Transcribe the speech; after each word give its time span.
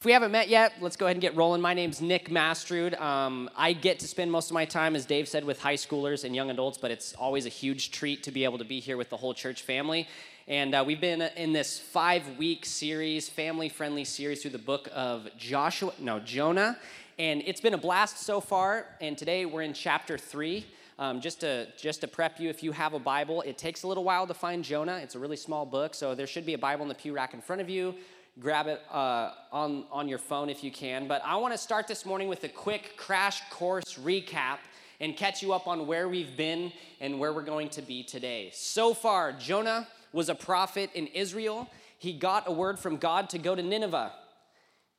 If 0.00 0.06
we 0.06 0.12
haven't 0.12 0.32
met 0.32 0.48
yet, 0.48 0.72
let's 0.80 0.96
go 0.96 1.04
ahead 1.04 1.16
and 1.16 1.20
get 1.20 1.36
rolling. 1.36 1.60
My 1.60 1.74
name's 1.74 2.00
Nick 2.00 2.30
Mastrud. 2.30 2.98
Um, 2.98 3.50
I 3.54 3.74
get 3.74 3.98
to 3.98 4.08
spend 4.08 4.32
most 4.32 4.48
of 4.48 4.54
my 4.54 4.64
time, 4.64 4.96
as 4.96 5.04
Dave 5.04 5.28
said, 5.28 5.44
with 5.44 5.60
high 5.60 5.74
schoolers 5.74 6.24
and 6.24 6.34
young 6.34 6.48
adults, 6.48 6.78
but 6.78 6.90
it's 6.90 7.12
always 7.12 7.44
a 7.44 7.50
huge 7.50 7.90
treat 7.90 8.22
to 8.22 8.30
be 8.30 8.44
able 8.44 8.56
to 8.56 8.64
be 8.64 8.80
here 8.80 8.96
with 8.96 9.10
the 9.10 9.18
whole 9.18 9.34
church 9.34 9.60
family. 9.60 10.08
And 10.48 10.74
uh, 10.74 10.82
we've 10.86 11.02
been 11.02 11.20
in 11.36 11.52
this 11.52 11.78
five 11.78 12.38
week 12.38 12.64
series, 12.64 13.28
family 13.28 13.68
friendly 13.68 14.04
series 14.04 14.40
through 14.40 14.52
the 14.52 14.58
book 14.58 14.88
of 14.94 15.28
Joshua, 15.36 15.92
no, 15.98 16.18
Jonah. 16.18 16.78
And 17.18 17.42
it's 17.44 17.60
been 17.60 17.74
a 17.74 17.78
blast 17.78 18.20
so 18.20 18.40
far. 18.40 18.86
And 19.02 19.18
today 19.18 19.44
we're 19.44 19.60
in 19.60 19.74
chapter 19.74 20.16
three. 20.16 20.64
Um, 20.98 21.20
just 21.20 21.40
to 21.40 21.66
just 21.76 22.00
to 22.00 22.08
prep 22.08 22.40
you, 22.40 22.48
if 22.48 22.62
you 22.62 22.72
have 22.72 22.94
a 22.94 22.98
Bible, 22.98 23.42
it 23.42 23.58
takes 23.58 23.82
a 23.82 23.86
little 23.86 24.04
while 24.04 24.26
to 24.26 24.34
find 24.34 24.64
Jonah. 24.64 24.96
It's 25.02 25.14
a 25.14 25.18
really 25.18 25.36
small 25.36 25.66
book, 25.66 25.94
so 25.94 26.14
there 26.14 26.26
should 26.26 26.46
be 26.46 26.54
a 26.54 26.58
Bible 26.58 26.84
in 26.84 26.88
the 26.88 26.94
pew 26.94 27.14
rack 27.14 27.34
in 27.34 27.42
front 27.42 27.60
of 27.60 27.68
you 27.68 27.94
grab 28.40 28.66
it 28.68 28.80
uh, 28.90 29.32
on, 29.52 29.84
on 29.92 30.08
your 30.08 30.18
phone 30.18 30.48
if 30.48 30.64
you 30.64 30.70
can. 30.70 31.06
But 31.06 31.22
I 31.24 31.36
want 31.36 31.52
to 31.52 31.58
start 31.58 31.86
this 31.86 32.06
morning 32.06 32.28
with 32.28 32.42
a 32.44 32.48
quick 32.48 32.96
crash 32.96 33.42
course 33.50 33.98
recap 34.00 34.58
and 34.98 35.14
catch 35.14 35.42
you 35.42 35.52
up 35.52 35.66
on 35.66 35.86
where 35.86 36.08
we've 36.08 36.36
been 36.36 36.72
and 37.00 37.18
where 37.18 37.34
we're 37.34 37.42
going 37.42 37.68
to 37.70 37.82
be 37.82 38.02
today. 38.02 38.50
So 38.54 38.94
far, 38.94 39.32
Jonah 39.32 39.86
was 40.12 40.30
a 40.30 40.34
prophet 40.34 40.90
in 40.94 41.06
Israel. 41.08 41.70
He 41.98 42.14
got 42.14 42.48
a 42.48 42.52
word 42.52 42.78
from 42.78 42.96
God 42.96 43.28
to 43.30 43.38
go 43.38 43.54
to 43.54 43.62
Nineveh. 43.62 44.12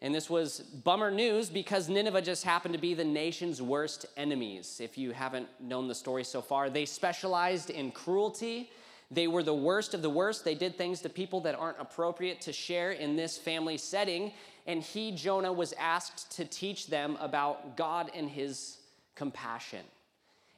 And 0.04 0.14
this 0.14 0.30
was 0.30 0.60
bummer 0.60 1.12
news 1.12 1.50
because 1.50 1.90
Nineveh 1.90 2.22
just 2.22 2.44
happened 2.44 2.74
to 2.76 2.80
be 2.80 2.94
the 2.94 3.04
nation's 3.04 3.62
worst 3.62 4.06
enemies. 4.18 4.80
If 4.84 4.98
you 4.98 5.12
haven't 5.12 5.48
known 5.60 5.88
the 5.88 5.96
story 5.96 6.24
so 6.24 6.42
far, 6.42 6.70
they 6.70 6.86
specialized 6.86 7.72
in 7.72 7.92
cruelty 7.92 8.70
they 9.12 9.28
were 9.28 9.44
the 9.44 9.54
worst 9.54 9.94
of 9.94 10.02
the 10.02 10.10
worst. 10.10 10.46
They 10.46 10.56
did 10.56 10.78
things 10.78 11.02
to 11.02 11.10
people 11.10 11.42
that 11.42 11.56
aren't 11.56 11.80
appropriate 11.80 12.40
to 12.42 12.54
share 12.54 12.92
in 12.92 13.18
this 13.18 13.38
family 13.38 13.78
setting. 13.78 14.32
And 14.66 14.82
he, 14.82 15.12
Jonah, 15.12 15.52
was 15.52 15.74
asked 15.74 16.32
to 16.38 16.46
teach 16.46 16.88
them 16.88 17.18
about 17.20 17.76
God 17.76 18.10
and 18.16 18.30
his 18.30 18.78
compassion. 19.16 19.86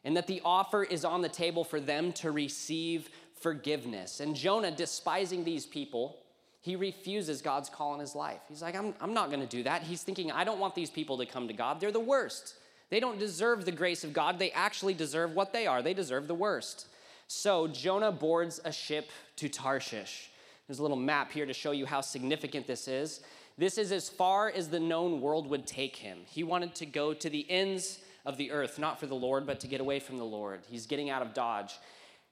And 0.05 0.15
that 0.15 0.27
the 0.27 0.41
offer 0.45 0.83
is 0.83 1.03
on 1.03 1.21
the 1.21 1.29
table 1.29 1.63
for 1.63 1.79
them 1.79 2.11
to 2.13 2.29
receive 2.29 3.09
forgiveness. 3.39 4.19
And 4.19 4.35
Jonah, 4.35 4.71
despising 4.71 5.43
these 5.43 5.65
people, 5.65 6.17
he 6.61 6.75
refuses 6.75 7.41
God's 7.41 7.69
call 7.69 7.95
in 7.95 7.99
his 7.99 8.13
life. 8.13 8.39
He's 8.47 8.61
like, 8.61 8.75
I'm, 8.75 8.93
I'm 9.01 9.13
not 9.13 9.29
going 9.29 9.41
to 9.41 9.47
do 9.47 9.63
that. 9.63 9.81
He's 9.81 10.03
thinking, 10.03 10.31
I 10.31 10.43
don't 10.43 10.59
want 10.59 10.75
these 10.75 10.91
people 10.91 11.17
to 11.17 11.25
come 11.25 11.47
to 11.47 11.53
God. 11.53 11.79
They're 11.79 11.91
the 11.91 11.99
worst. 11.99 12.55
They 12.89 12.99
don't 12.99 13.17
deserve 13.17 13.65
the 13.65 13.71
grace 13.71 14.03
of 14.03 14.13
God. 14.13 14.37
They 14.37 14.51
actually 14.51 14.93
deserve 14.93 15.33
what 15.33 15.53
they 15.53 15.65
are. 15.65 15.81
They 15.81 15.93
deserve 15.95 16.27
the 16.27 16.35
worst. 16.35 16.87
So 17.27 17.67
Jonah 17.67 18.11
boards 18.11 18.59
a 18.63 18.71
ship 18.71 19.09
to 19.37 19.49
Tarshish. 19.49 20.29
There's 20.67 20.79
a 20.79 20.81
little 20.81 20.97
map 20.97 21.31
here 21.31 21.45
to 21.45 21.53
show 21.53 21.71
you 21.71 21.85
how 21.85 22.01
significant 22.01 22.67
this 22.67 22.87
is. 22.87 23.21
This 23.57 23.77
is 23.77 23.91
as 23.91 24.09
far 24.09 24.49
as 24.49 24.69
the 24.69 24.79
known 24.79 25.21
world 25.21 25.47
would 25.49 25.67
take 25.67 25.95
him. 25.95 26.19
He 26.25 26.43
wanted 26.43 26.73
to 26.75 26.85
go 26.85 27.13
to 27.13 27.29
the 27.29 27.49
ends 27.49 27.99
of 28.25 28.37
the 28.37 28.51
earth, 28.51 28.79
not 28.79 28.99
for 28.99 29.05
the 29.05 29.15
Lord, 29.15 29.45
but 29.45 29.59
to 29.59 29.67
get 29.67 29.81
away 29.81 29.99
from 29.99 30.17
the 30.17 30.23
Lord. 30.23 30.61
He's 30.69 30.85
getting 30.85 31.09
out 31.09 31.21
of 31.21 31.33
Dodge. 31.33 31.77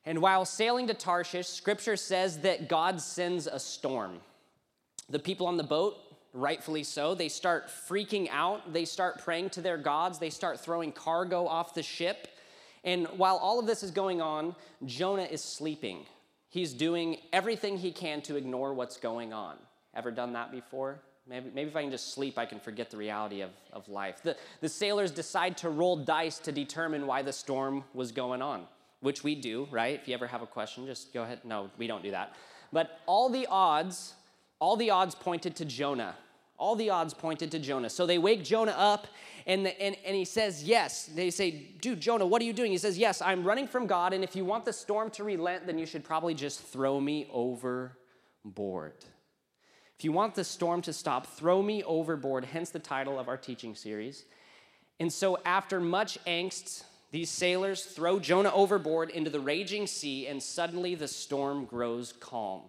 And 0.05 0.21
while 0.21 0.45
sailing 0.45 0.87
to 0.87 0.93
Tarshish, 0.93 1.47
scripture 1.47 1.97
says 1.97 2.39
that 2.39 2.67
God 2.67 2.99
sends 3.01 3.45
a 3.45 3.59
storm. 3.59 4.19
The 5.09 5.19
people 5.19 5.45
on 5.45 5.57
the 5.57 5.63
boat, 5.63 5.97
rightfully 6.33 6.83
so, 6.83 7.13
they 7.13 7.29
start 7.29 7.67
freaking 7.67 8.29
out. 8.31 8.73
They 8.73 8.85
start 8.85 9.19
praying 9.19 9.51
to 9.51 9.61
their 9.61 9.77
gods. 9.77 10.17
They 10.17 10.29
start 10.29 10.59
throwing 10.59 10.91
cargo 10.91 11.45
off 11.45 11.73
the 11.75 11.83
ship. 11.83 12.29
And 12.83 13.07
while 13.17 13.37
all 13.37 13.59
of 13.59 13.67
this 13.67 13.83
is 13.83 13.91
going 13.91 14.21
on, 14.21 14.55
Jonah 14.85 15.23
is 15.23 15.43
sleeping. 15.43 16.05
He's 16.49 16.73
doing 16.73 17.17
everything 17.31 17.77
he 17.77 17.91
can 17.91 18.21
to 18.23 18.35
ignore 18.35 18.73
what's 18.73 18.97
going 18.97 19.33
on. 19.33 19.57
Ever 19.95 20.11
done 20.11 20.33
that 20.33 20.51
before? 20.51 20.99
Maybe, 21.27 21.51
maybe 21.53 21.69
if 21.69 21.75
I 21.75 21.83
can 21.83 21.91
just 21.91 22.13
sleep, 22.13 22.37
I 22.37 22.45
can 22.45 22.59
forget 22.59 22.89
the 22.89 22.97
reality 22.97 23.41
of, 23.41 23.51
of 23.71 23.87
life. 23.87 24.21
The, 24.23 24.35
the 24.59 24.69
sailors 24.69 25.11
decide 25.11 25.57
to 25.57 25.69
roll 25.69 25.95
dice 25.95 26.39
to 26.39 26.51
determine 26.51 27.05
why 27.05 27.21
the 27.21 27.31
storm 27.31 27.83
was 27.93 28.11
going 28.11 28.41
on, 28.41 28.65
which 29.01 29.23
we 29.23 29.35
do, 29.35 29.67
right? 29.69 29.99
If 30.01 30.07
you 30.07 30.13
ever 30.13 30.27
have 30.27 30.41
a 30.41 30.47
question, 30.47 30.85
just 30.87 31.13
go 31.13 31.21
ahead. 31.23 31.41
No, 31.43 31.69
we 31.77 31.87
don't 31.87 32.03
do 32.03 32.11
that. 32.11 32.35
But 32.73 32.99
all 33.05 33.29
the 33.29 33.47
odds, 33.47 34.13
all 34.59 34.75
the 34.75 34.89
odds 34.89 35.13
pointed 35.13 35.55
to 35.57 35.65
Jonah. 35.65 36.15
All 36.61 36.75
the 36.75 36.91
odds 36.91 37.15
pointed 37.15 37.49
to 37.51 37.59
Jonah. 37.59 37.89
So 37.89 38.05
they 38.05 38.19
wake 38.19 38.43
Jonah 38.43 38.75
up 38.77 39.07
and, 39.47 39.65
the, 39.65 39.81
and, 39.81 39.95
and 40.05 40.15
he 40.15 40.25
says, 40.25 40.63
Yes. 40.63 41.07
They 41.07 41.31
say, 41.31 41.51
Dude, 41.81 41.99
Jonah, 41.99 42.25
what 42.25 42.39
are 42.39 42.45
you 42.45 42.53
doing? 42.53 42.71
He 42.71 42.77
says, 42.77 42.99
Yes, 42.99 43.19
I'm 43.19 43.43
running 43.43 43.67
from 43.67 43.87
God, 43.87 44.13
and 44.13 44.23
if 44.23 44.35
you 44.35 44.45
want 44.45 44.65
the 44.65 44.73
storm 44.73 45.09
to 45.11 45.23
relent, 45.23 45.65
then 45.65 45.79
you 45.79 45.87
should 45.87 46.03
probably 46.03 46.35
just 46.35 46.61
throw 46.61 46.99
me 46.99 47.27
overboard. 47.33 48.93
If 49.97 50.05
you 50.05 50.11
want 50.11 50.35
the 50.35 50.43
storm 50.43 50.83
to 50.83 50.93
stop, 50.93 51.25
throw 51.25 51.63
me 51.63 51.81
overboard, 51.83 52.45
hence 52.45 52.69
the 52.69 52.77
title 52.77 53.19
of 53.19 53.27
our 53.27 53.37
teaching 53.37 53.73
series. 53.73 54.25
And 54.99 55.11
so, 55.11 55.39
after 55.45 55.79
much 55.79 56.19
angst, 56.25 56.83
these 57.09 57.31
sailors 57.31 57.85
throw 57.85 58.19
Jonah 58.19 58.51
overboard 58.53 59.09
into 59.09 59.31
the 59.31 59.39
raging 59.39 59.87
sea, 59.87 60.27
and 60.27 60.41
suddenly 60.41 60.93
the 60.93 61.07
storm 61.07 61.65
grows 61.65 62.13
calm. 62.13 62.61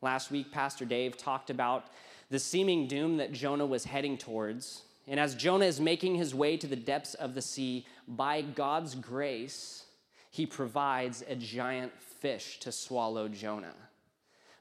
Last 0.00 0.30
week, 0.30 0.52
Pastor 0.52 0.84
Dave 0.84 1.16
talked 1.16 1.50
about 1.50 1.86
the 2.30 2.38
seeming 2.38 2.86
doom 2.86 3.18
that 3.18 3.32
Jonah 3.32 3.66
was 3.66 3.84
heading 3.84 4.18
towards. 4.18 4.82
And 5.06 5.20
as 5.20 5.34
Jonah 5.34 5.66
is 5.66 5.80
making 5.80 6.16
his 6.16 6.34
way 6.34 6.56
to 6.56 6.66
the 6.66 6.76
depths 6.76 7.14
of 7.14 7.34
the 7.34 7.42
sea, 7.42 7.86
by 8.08 8.42
God's 8.42 8.94
grace, 8.94 9.84
he 10.30 10.46
provides 10.46 11.22
a 11.28 11.36
giant 11.36 11.92
fish 12.00 12.58
to 12.60 12.72
swallow 12.72 13.28
Jonah. 13.28 13.74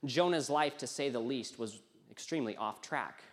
Jonah's 0.06 0.50
life, 0.50 0.78
to 0.78 0.88
say 0.88 1.10
the 1.10 1.20
least, 1.20 1.58
was 1.58 1.80
extremely 2.12 2.56
off 2.58 2.82
track. 2.82 3.24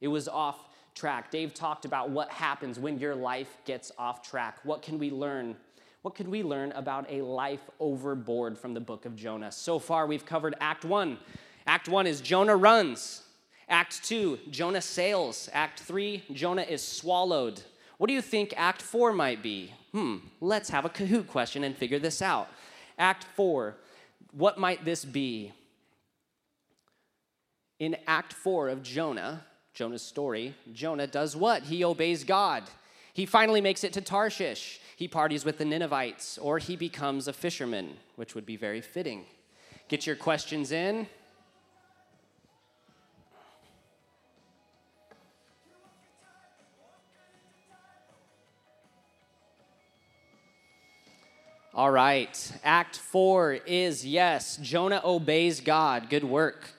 It 0.00 0.08
was 0.08 0.28
off 0.28 0.68
track. 0.94 1.30
Dave 1.30 1.54
talked 1.54 1.84
about 1.84 2.10
what 2.10 2.30
happens 2.30 2.78
when 2.78 2.98
your 2.98 3.14
life 3.14 3.58
gets 3.64 3.90
off 3.98 4.22
track. 4.22 4.58
What 4.64 4.82
can 4.82 4.98
we 4.98 5.10
learn? 5.10 5.56
What 6.02 6.14
can 6.14 6.30
we 6.30 6.42
learn 6.42 6.72
about 6.72 7.10
a 7.10 7.22
life 7.22 7.68
overboard 7.80 8.58
from 8.58 8.74
the 8.74 8.80
book 8.80 9.06
of 9.06 9.16
Jonah? 9.16 9.50
So 9.50 9.78
far, 9.78 10.06
we've 10.06 10.26
covered 10.26 10.54
Act 10.60 10.84
1. 10.84 11.18
Act 11.66 11.88
1 11.88 12.06
is 12.06 12.20
Jonah 12.20 12.56
runs. 12.56 13.22
Act 13.68 14.04
2, 14.04 14.38
Jonah 14.50 14.80
sails. 14.80 15.48
Act 15.52 15.80
3, 15.80 16.22
Jonah 16.32 16.62
is 16.62 16.86
swallowed. 16.86 17.60
What 17.98 18.08
do 18.08 18.14
you 18.14 18.22
think 18.22 18.54
Act 18.56 18.82
4 18.82 19.12
might 19.12 19.42
be? 19.42 19.72
Hmm, 19.92 20.16
let's 20.40 20.68
have 20.70 20.84
a 20.84 20.90
Kahoot 20.90 21.26
question 21.26 21.64
and 21.64 21.76
figure 21.76 21.98
this 21.98 22.22
out. 22.22 22.48
Act 22.98 23.24
4, 23.34 23.76
what 24.32 24.58
might 24.58 24.84
this 24.84 25.04
be? 25.04 25.52
In 27.78 27.96
Act 28.06 28.32
4 28.32 28.68
of 28.68 28.82
Jonah, 28.82 29.44
Jonah's 29.74 30.02
story, 30.02 30.54
Jonah 30.72 31.06
does 31.06 31.36
what? 31.36 31.64
He 31.64 31.84
obeys 31.84 32.24
God. 32.24 32.64
He 33.12 33.26
finally 33.26 33.60
makes 33.60 33.82
it 33.82 33.92
to 33.94 34.00
Tarshish. 34.00 34.80
He 34.96 35.08
parties 35.08 35.44
with 35.44 35.58
the 35.58 35.64
Ninevites, 35.64 36.38
or 36.38 36.58
he 36.58 36.76
becomes 36.76 37.28
a 37.28 37.32
fisherman, 37.32 37.96
which 38.16 38.34
would 38.34 38.46
be 38.46 38.56
very 38.56 38.80
fitting. 38.80 39.24
Get 39.88 40.06
your 40.06 40.16
questions 40.16 40.72
in. 40.72 41.06
All 51.76 51.90
right. 51.90 52.52
Act 52.64 52.96
four 52.96 53.52
is 53.52 54.02
yes, 54.06 54.56
Jonah 54.62 55.02
obeys 55.04 55.60
God. 55.60 56.08
Good 56.08 56.24
work. 56.24 56.70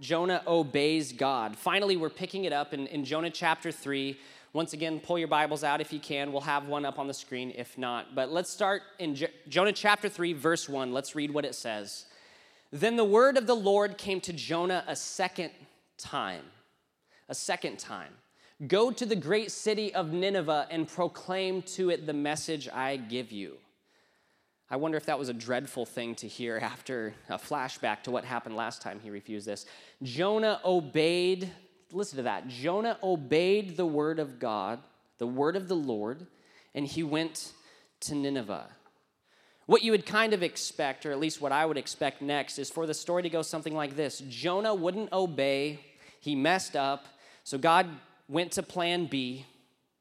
Jonah 0.00 0.42
obeys 0.46 1.12
God. 1.12 1.56
Finally, 1.56 1.96
we're 1.96 2.10
picking 2.10 2.44
it 2.44 2.52
up 2.52 2.74
in, 2.74 2.86
in 2.88 3.06
Jonah 3.06 3.30
chapter 3.30 3.72
three. 3.72 4.18
Once 4.52 4.74
again, 4.74 5.00
pull 5.00 5.18
your 5.18 5.28
Bibles 5.28 5.64
out 5.64 5.80
if 5.80 5.94
you 5.94 5.98
can. 5.98 6.30
We'll 6.30 6.42
have 6.42 6.68
one 6.68 6.84
up 6.84 6.98
on 6.98 7.06
the 7.06 7.14
screen 7.14 7.54
if 7.56 7.78
not. 7.78 8.14
But 8.14 8.32
let's 8.32 8.50
start 8.50 8.82
in 8.98 9.14
J- 9.14 9.32
Jonah 9.48 9.72
chapter 9.72 10.10
3, 10.10 10.34
verse 10.34 10.68
1. 10.68 10.92
Let's 10.92 11.16
read 11.16 11.32
what 11.32 11.46
it 11.46 11.54
says. 11.54 12.04
Then 12.70 12.96
the 12.96 13.04
word 13.04 13.38
of 13.38 13.46
the 13.46 13.56
Lord 13.56 13.96
came 13.96 14.20
to 14.20 14.32
Jonah 14.34 14.84
a 14.86 14.94
second 14.94 15.52
time. 15.96 16.44
A 17.30 17.34
second 17.34 17.78
time. 17.78 18.12
Go 18.68 18.90
to 18.90 19.06
the 19.06 19.16
great 19.16 19.50
city 19.50 19.94
of 19.94 20.12
Nineveh 20.12 20.66
and 20.70 20.86
proclaim 20.86 21.62
to 21.62 21.88
it 21.88 22.06
the 22.06 22.12
message 22.12 22.68
I 22.68 22.98
give 22.98 23.32
you. 23.32 23.56
I 24.74 24.76
wonder 24.76 24.98
if 24.98 25.06
that 25.06 25.20
was 25.20 25.28
a 25.28 25.32
dreadful 25.32 25.86
thing 25.86 26.16
to 26.16 26.26
hear 26.26 26.58
after 26.60 27.14
a 27.28 27.38
flashback 27.38 28.02
to 28.02 28.10
what 28.10 28.24
happened 28.24 28.56
last 28.56 28.82
time 28.82 28.98
he 28.98 29.08
refused 29.08 29.46
this. 29.46 29.66
Jonah 30.02 30.60
obeyed, 30.64 31.48
listen 31.92 32.16
to 32.16 32.24
that. 32.24 32.48
Jonah 32.48 32.98
obeyed 33.00 33.76
the 33.76 33.86
word 33.86 34.18
of 34.18 34.40
God, 34.40 34.80
the 35.18 35.28
word 35.28 35.54
of 35.54 35.68
the 35.68 35.76
Lord, 35.76 36.26
and 36.74 36.84
he 36.84 37.04
went 37.04 37.52
to 38.00 38.16
Nineveh. 38.16 38.66
What 39.66 39.84
you 39.84 39.92
would 39.92 40.06
kind 40.06 40.32
of 40.32 40.42
expect, 40.42 41.06
or 41.06 41.12
at 41.12 41.20
least 41.20 41.40
what 41.40 41.52
I 41.52 41.64
would 41.64 41.78
expect 41.78 42.20
next, 42.20 42.58
is 42.58 42.68
for 42.68 42.84
the 42.84 42.94
story 42.94 43.22
to 43.22 43.30
go 43.30 43.42
something 43.42 43.76
like 43.76 43.94
this 43.94 44.24
Jonah 44.28 44.74
wouldn't 44.74 45.12
obey, 45.12 45.78
he 46.18 46.34
messed 46.34 46.74
up, 46.74 47.06
so 47.44 47.58
God 47.58 47.86
went 48.28 48.50
to 48.50 48.62
plan 48.64 49.06
B. 49.06 49.46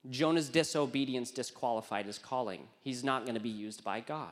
Jonah's 0.09 0.49
disobedience 0.49 1.29
disqualified 1.29 2.07
his 2.07 2.17
calling. 2.17 2.67
He's 2.81 3.03
not 3.03 3.25
going 3.25 3.35
to 3.35 3.39
be 3.39 3.49
used 3.49 3.83
by 3.83 3.99
God. 3.99 4.31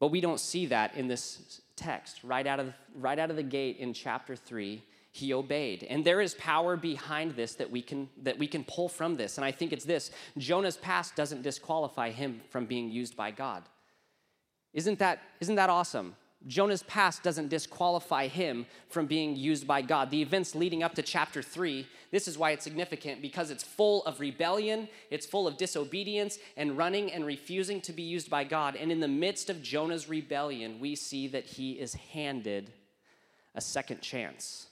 But 0.00 0.08
we 0.08 0.20
don't 0.20 0.40
see 0.40 0.66
that 0.66 0.96
in 0.96 1.08
this 1.08 1.60
text. 1.76 2.22
Right 2.24 2.46
out 2.46 2.60
of, 2.60 2.72
right 2.94 3.18
out 3.18 3.30
of 3.30 3.36
the 3.36 3.42
gate 3.42 3.78
in 3.78 3.94
chapter 3.94 4.36
3, 4.36 4.82
he 5.12 5.32
obeyed. 5.32 5.84
And 5.88 6.04
there 6.04 6.20
is 6.20 6.34
power 6.34 6.76
behind 6.76 7.36
this 7.36 7.54
that 7.54 7.70
we 7.70 7.82
can 7.82 8.08
that 8.22 8.36
we 8.36 8.48
can 8.48 8.64
pull 8.64 8.88
from 8.88 9.14
this. 9.14 9.38
And 9.38 9.44
I 9.44 9.52
think 9.52 9.72
it's 9.72 9.84
this. 9.84 10.10
Jonah's 10.38 10.76
past 10.76 11.14
doesn't 11.14 11.42
disqualify 11.42 12.10
him 12.10 12.40
from 12.50 12.66
being 12.66 12.90
used 12.90 13.16
by 13.16 13.30
God. 13.30 13.62
Isn't 14.72 14.98
that 14.98 15.20
isn't 15.40 15.54
that 15.54 15.70
awesome? 15.70 16.16
Jonah's 16.46 16.82
past 16.82 17.22
doesn't 17.22 17.48
disqualify 17.48 18.26
him 18.26 18.66
from 18.88 19.06
being 19.06 19.34
used 19.34 19.66
by 19.66 19.80
God. 19.80 20.10
The 20.10 20.20
events 20.20 20.54
leading 20.54 20.82
up 20.82 20.94
to 20.94 21.02
chapter 21.02 21.42
3, 21.42 21.86
this 22.10 22.28
is 22.28 22.36
why 22.36 22.50
it's 22.50 22.64
significant 22.64 23.22
because 23.22 23.50
it's 23.50 23.64
full 23.64 24.04
of 24.04 24.20
rebellion, 24.20 24.88
it's 25.10 25.24
full 25.24 25.46
of 25.46 25.56
disobedience 25.56 26.38
and 26.56 26.76
running 26.76 27.10
and 27.12 27.24
refusing 27.24 27.80
to 27.82 27.92
be 27.92 28.02
used 28.02 28.28
by 28.28 28.44
God. 28.44 28.76
And 28.76 28.92
in 28.92 29.00
the 29.00 29.08
midst 29.08 29.48
of 29.48 29.62
Jonah's 29.62 30.08
rebellion, 30.08 30.78
we 30.80 30.94
see 30.94 31.28
that 31.28 31.46
he 31.46 31.72
is 31.72 31.94
handed 31.94 32.72
a 33.54 33.60
second 33.60 34.02
chance. 34.02 34.66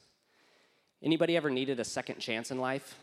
Anybody 1.02 1.36
ever 1.36 1.50
needed 1.50 1.80
a 1.80 1.84
second 1.84 2.18
chance 2.18 2.50
in 2.50 2.58
life? 2.58 2.96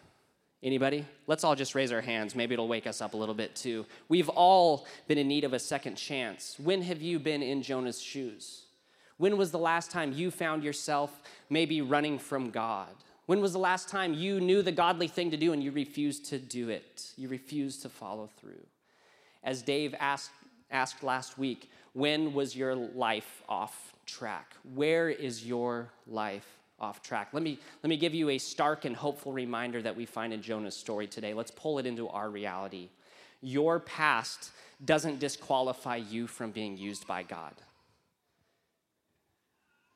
Anybody? 0.62 1.06
Let's 1.26 1.46
all 1.46 1.56
just 1.56 1.74
raise 1.74 1.92
our 1.92 2.02
hands. 2.02 2.36
Maybe 2.36 2.54
it'll 2.54 2.68
wake 2.68 2.86
us 2.86 3.02
up 3.02 3.14
a 3.14 3.18
little 3.18 3.36
bit 3.36 3.56
too. 3.56 3.86
We've 4.10 4.28
all 4.28 4.86
been 5.08 5.18
in 5.18 5.28
need 5.28 5.46
of 5.46 5.54
a 5.54 5.60
second 5.60 5.96
chance. 5.96 6.56
When 6.60 6.82
have 6.82 7.02
you 7.02 7.18
been 7.18 7.42
in 7.42 7.62
Jonah's 7.62 8.02
shoes? 8.02 8.64
When 9.18 9.38
was 9.38 9.52
the 9.52 9.60
last 9.60 9.90
time 9.90 10.12
you 10.12 10.32
found 10.32 10.64
yourself 10.64 11.22
maybe 11.50 11.82
running 11.82 12.20
from 12.20 12.50
God? 12.50 12.90
When 13.26 13.40
was 13.42 13.54
the 13.54 13.60
last 13.60 13.90
time 13.90 14.14
you 14.14 14.42
knew 14.42 14.62
the 14.62 14.72
godly 14.72 15.08
thing 15.08 15.32
to 15.32 15.38
do 15.38 15.54
and 15.54 15.64
you 15.64 15.72
refused 15.72 16.26
to 16.26 16.40
do 16.40 16.70
it? 16.70 17.12
You 17.16 17.30
refused 17.30 17.82
to 17.84 17.90
follow 17.90 18.30
through. 18.40 18.66
As 19.44 19.62
Dave 19.62 19.96
asked, 20.00 20.32
asked 20.72 21.04
last 21.04 21.38
week, 21.38 21.70
when 21.94 22.34
was 22.34 22.56
your 22.56 22.76
life 22.76 23.44
off 23.48 23.94
track? 24.06 24.56
Where 24.74 25.10
is 25.10 25.46
your 25.46 25.92
life 26.08 26.59
off 26.80 27.02
track. 27.02 27.30
Let 27.34 27.44
me, 27.44 27.60
let 27.84 27.90
me 27.90 27.98
give 27.98 28.14
you 28.14 28.30
a 28.30 28.38
stark 28.38 28.86
and 28.86 28.96
hopeful 28.96 29.32
reminder 29.32 29.82
that 29.82 29.96
we 29.96 30.06
find 30.06 30.34
in 30.34 30.42
Jonah's 30.42 30.76
story 30.76 31.08
today. 31.08 31.34
Let's 31.34 31.52
pull 31.52 31.80
it 31.80 31.86
into 31.86 32.08
our 32.10 32.30
reality. 32.30 32.90
Your 33.42 33.80
past 33.80 34.52
doesn't 34.84 35.20
disqualify 35.20 35.98
you 35.98 36.28
from 36.28 36.52
being 36.52 36.78
used 36.78 37.08
by 37.08 37.24
God. 37.24 37.54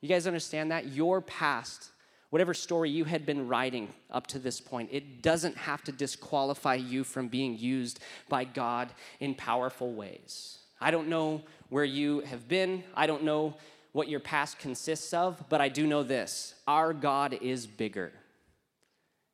You 0.00 0.08
guys 0.08 0.26
understand 0.26 0.70
that? 0.70 0.88
Your 0.88 1.22
past, 1.22 1.90
whatever 2.28 2.52
story 2.52 2.90
you 2.90 3.04
had 3.04 3.24
been 3.24 3.48
writing 3.48 3.88
up 4.10 4.26
to 4.28 4.38
this 4.38 4.60
point, 4.60 4.90
it 4.92 5.22
doesn't 5.22 5.56
have 5.56 5.82
to 5.84 5.92
disqualify 5.92 6.74
you 6.74 7.04
from 7.04 7.28
being 7.28 7.56
used 7.56 8.00
by 8.28 8.44
God 8.44 8.92
in 9.20 9.34
powerful 9.34 9.94
ways. 9.94 10.58
I 10.80 10.90
don't 10.90 11.08
know 11.08 11.42
where 11.70 11.84
you 11.84 12.20
have 12.20 12.46
been. 12.46 12.84
I 12.94 13.06
don't 13.06 13.24
know 13.24 13.56
what 13.94 14.08
your 14.08 14.20
past 14.20 14.58
consists 14.58 15.14
of, 15.14 15.42
but 15.48 15.60
I 15.60 15.70
do 15.70 15.86
know 15.86 16.02
this 16.02 16.54
our 16.66 16.92
God 16.92 17.38
is 17.40 17.66
bigger. 17.66 18.12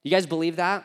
You 0.04 0.10
guys 0.10 0.26
believe 0.26 0.56
that? 0.56 0.84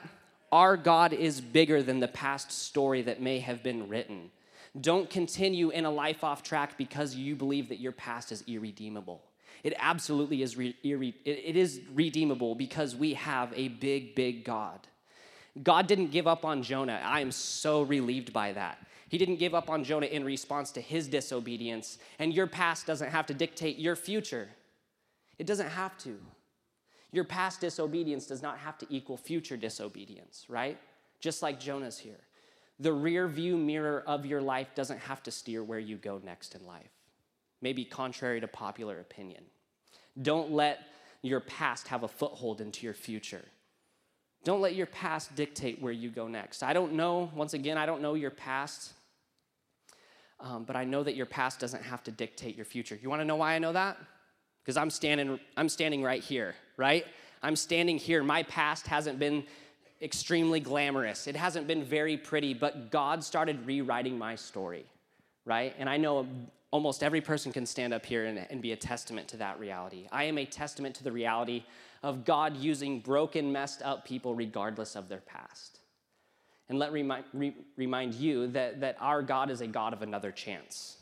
Our 0.52 0.78
God 0.78 1.12
is 1.14 1.42
bigger 1.42 1.84
than 1.84 2.00
the 2.00 2.08
past 2.08 2.52
story 2.52 3.02
that 3.04 3.22
may 3.22 3.40
have 3.40 3.62
been 3.62 3.90
written. 3.90 4.32
Don't 4.80 5.10
continue 5.10 5.70
in 5.70 5.84
a 5.84 5.92
life 5.92 6.24
off 6.24 6.42
track 6.42 6.78
because 6.78 7.16
you 7.16 7.36
believe 7.36 7.70
that 7.70 7.80
your 7.80 7.92
past 7.92 8.32
is 8.32 8.44
irredeemable. 8.48 9.22
It 9.64 9.74
absolutely 9.78 10.42
is, 10.42 10.56
re- 10.56 10.76
irre- 10.84 11.14
it 11.26 11.58
is 11.58 11.82
redeemable 11.94 12.56
because 12.56 12.96
we 12.96 13.14
have 13.16 13.52
a 13.56 13.70
big, 13.70 14.16
big 14.16 14.46
God. 14.46 14.80
God 15.62 15.88
didn't 15.88 16.12
give 16.12 16.28
up 16.28 16.46
on 16.46 16.64
Jonah. 16.64 17.02
I 17.04 17.20
am 17.20 17.32
so 17.32 17.82
relieved 17.82 18.32
by 18.32 18.54
that. 18.54 18.78
He 19.16 19.20
didn't 19.20 19.38
give 19.38 19.56
up 19.56 19.70
on 19.70 19.86
Jonah 19.86 20.08
in 20.08 20.26
response 20.26 20.72
to 20.72 20.82
his 20.82 21.08
disobedience, 21.08 22.00
and 22.20 22.34
your 22.34 22.48
past 22.48 22.86
doesn't 22.86 23.12
have 23.12 23.26
to 23.28 23.34
dictate 23.34 23.78
your 23.78 23.96
future. 23.96 24.50
It 25.40 25.48
doesn't 25.48 25.70
have 25.70 25.98
to. 26.00 26.20
Your 27.14 27.24
past 27.24 27.62
disobedience 27.62 28.28
does 28.28 28.42
not 28.42 28.58
have 28.58 28.78
to 28.80 28.86
equal 28.90 29.16
future 29.16 29.56
disobedience, 29.56 30.44
right? 30.50 30.78
Just 31.22 31.42
like 31.42 31.62
Jonah's 31.62 31.98
here. 31.98 32.20
The 32.82 32.92
rear 32.92 33.30
view 33.30 33.56
mirror 33.56 34.04
of 34.06 34.26
your 34.26 34.42
life 34.42 34.76
doesn't 34.76 35.00
have 35.00 35.24
to 35.24 35.32
steer 35.32 35.64
where 35.64 35.80
you 35.80 35.96
go 35.96 36.20
next 36.22 36.54
in 36.54 36.66
life, 36.66 36.92
maybe 37.62 37.86
contrary 37.86 38.42
to 38.42 38.50
popular 38.50 39.00
opinion. 39.00 39.46
Don't 40.22 40.52
let 40.52 40.82
your 41.22 41.40
past 41.40 41.88
have 41.88 42.04
a 42.04 42.10
foothold 42.10 42.60
into 42.60 42.84
your 42.86 42.94
future. 42.94 43.46
Don't 44.44 44.60
let 44.60 44.76
your 44.76 44.88
past 44.88 45.34
dictate 45.38 45.82
where 45.82 45.94
you 45.94 46.10
go 46.10 46.28
next. 46.28 46.64
I 46.64 46.74
don't 46.74 46.96
know, 46.96 47.32
once 47.34 47.54
again, 47.54 47.78
I 47.78 47.86
don't 47.86 48.02
know 48.02 48.16
your 48.16 48.30
past, 48.30 48.92
um, 50.46 50.64
but 50.64 50.76
I 50.76 50.84
know 50.84 51.04
that 51.04 51.16
your 51.16 51.26
past 51.26 51.60
doesn't 51.60 51.84
have 51.84 52.04
to 52.04 52.12
dictate 52.12 52.56
your 52.56 52.66
future. 52.66 52.98
You 53.02 53.10
wanna 53.10 53.26
know 53.26 53.36
why 53.36 53.56
I 53.56 53.60
know 53.60 53.74
that? 53.74 53.98
Because 54.64 54.78
I'm 54.78 54.90
standing, 54.90 55.40
I'm 55.58 55.68
standing 55.68 56.04
right 56.04 56.24
here, 56.24 56.56
right? 56.78 57.06
I'm 57.42 57.56
standing 57.56 57.98
here. 57.98 58.24
My 58.24 58.44
past 58.44 58.88
hasn't 58.88 59.20
been 59.20 59.44
extremely 60.02 60.60
glamorous, 60.60 61.26
it 61.26 61.36
hasn't 61.36 61.68
been 61.68 61.84
very 61.84 62.16
pretty, 62.16 62.54
but 62.54 62.92
God 62.92 63.24
started 63.24 63.66
rewriting 63.66 64.18
my 64.18 64.36
story, 64.36 64.86
right? 65.46 65.74
And 65.80 65.90
I 65.90 65.98
know 65.98 66.28
almost 66.70 67.02
every 67.02 67.22
person 67.22 67.52
can 67.52 67.66
stand 67.66 67.94
up 67.94 68.06
here 68.06 68.26
and, 68.26 68.46
and, 68.50 68.62
be 68.62 68.74
a 68.74 68.76
testament 68.76 69.28
to 69.30 69.38
that 69.38 69.58
reality. 69.60 70.08
I 70.12 70.26
am 70.26 70.38
a 70.38 70.46
testament 70.46 70.94
to 70.96 71.06
the 71.06 71.12
reality 71.12 71.64
of 72.04 72.26
God 72.26 72.58
using 72.58 73.00
broken, 73.00 73.52
messed 73.52 73.82
up 73.82 74.06
people 74.06 74.36
regardless 74.36 74.96
of 74.96 75.08
their 75.08 75.22
past. 75.22 75.80
And 76.68 76.80
let 76.80 76.92
remind, 76.92 77.26
re, 77.34 77.56
remind 77.78 78.16
you 78.16 78.48
that, 78.48 78.82
that 78.82 78.98
our 79.00 79.22
God 79.22 79.52
is 79.52 79.62
a 79.62 79.68
God 79.68 79.94
of 79.94 80.02
another 80.02 80.32
chance. 80.32 80.98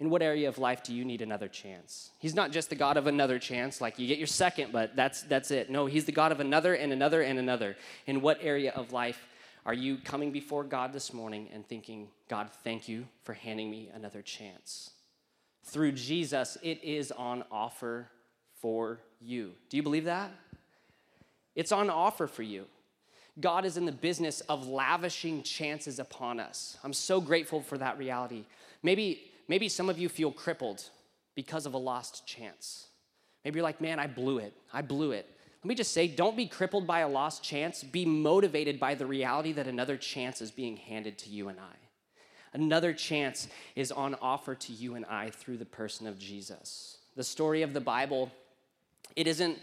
In 0.00 0.10
what 0.10 0.22
area 0.22 0.48
of 0.48 0.58
life 0.58 0.82
do 0.84 0.94
you 0.94 1.04
need 1.04 1.22
another 1.22 1.48
chance? 1.48 2.10
He's 2.18 2.34
not 2.34 2.52
just 2.52 2.70
the 2.70 2.76
God 2.76 2.96
of 2.96 3.06
another 3.06 3.38
chance, 3.38 3.80
like 3.80 3.98
you 3.98 4.06
get 4.06 4.18
your 4.18 4.28
second, 4.28 4.72
but 4.72 4.94
that's, 4.94 5.22
that's 5.22 5.50
it. 5.50 5.70
No, 5.70 5.86
He's 5.86 6.04
the 6.04 6.12
God 6.12 6.30
of 6.30 6.38
another 6.38 6.74
and 6.74 6.92
another 6.92 7.22
and 7.22 7.38
another. 7.38 7.76
In 8.06 8.20
what 8.20 8.38
area 8.40 8.72
of 8.72 8.92
life 8.92 9.28
are 9.66 9.74
you 9.74 9.98
coming 9.98 10.30
before 10.30 10.62
God 10.62 10.92
this 10.92 11.12
morning 11.12 11.48
and 11.52 11.66
thinking, 11.66 12.08
God, 12.28 12.48
thank 12.62 12.88
you 12.88 13.06
for 13.24 13.32
handing 13.32 13.70
me 13.70 13.90
another 13.92 14.22
chance? 14.22 14.90
Through 15.64 15.92
Jesus, 15.92 16.56
it 16.62 16.82
is 16.82 17.10
on 17.12 17.44
offer 17.50 18.08
for 18.60 19.00
you. 19.20 19.52
Do 19.68 19.76
you 19.76 19.82
believe 19.82 20.04
that? 20.04 20.30
It's 21.56 21.72
on 21.72 21.90
offer 21.90 22.28
for 22.28 22.42
you. 22.42 22.66
God 23.40 23.64
is 23.64 23.76
in 23.76 23.84
the 23.84 23.92
business 23.92 24.40
of 24.42 24.66
lavishing 24.66 25.42
chances 25.42 25.98
upon 25.98 26.40
us. 26.40 26.76
I'm 26.82 26.92
so 26.92 27.20
grateful 27.20 27.60
for 27.60 27.78
that 27.78 27.98
reality. 27.98 28.44
Maybe, 28.82 29.30
maybe 29.46 29.68
some 29.68 29.88
of 29.88 29.98
you 29.98 30.08
feel 30.08 30.32
crippled 30.32 30.82
because 31.34 31.66
of 31.66 31.74
a 31.74 31.78
lost 31.78 32.26
chance. 32.26 32.88
Maybe 33.44 33.58
you're 33.58 33.64
like, 33.64 33.80
man, 33.80 33.98
I 33.98 34.06
blew 34.06 34.38
it. 34.38 34.52
I 34.72 34.82
blew 34.82 35.12
it. 35.12 35.26
Let 35.62 35.68
me 35.68 35.74
just 35.74 35.92
say, 35.92 36.06
don't 36.08 36.36
be 36.36 36.46
crippled 36.46 36.86
by 36.86 37.00
a 37.00 37.08
lost 37.08 37.42
chance. 37.42 37.82
Be 37.82 38.04
motivated 38.04 38.78
by 38.78 38.94
the 38.94 39.06
reality 39.06 39.52
that 39.52 39.66
another 39.66 39.96
chance 39.96 40.40
is 40.40 40.50
being 40.50 40.76
handed 40.76 41.18
to 41.18 41.30
you 41.30 41.48
and 41.48 41.58
I. 41.58 41.76
Another 42.52 42.92
chance 42.92 43.48
is 43.76 43.92
on 43.92 44.14
offer 44.22 44.54
to 44.54 44.72
you 44.72 44.94
and 44.94 45.04
I 45.06 45.30
through 45.30 45.58
the 45.58 45.64
person 45.64 46.06
of 46.06 46.18
Jesus. 46.18 46.98
The 47.16 47.24
story 47.24 47.62
of 47.62 47.74
the 47.74 47.80
Bible, 47.80 48.30
it 49.16 49.26
isn't, 49.26 49.58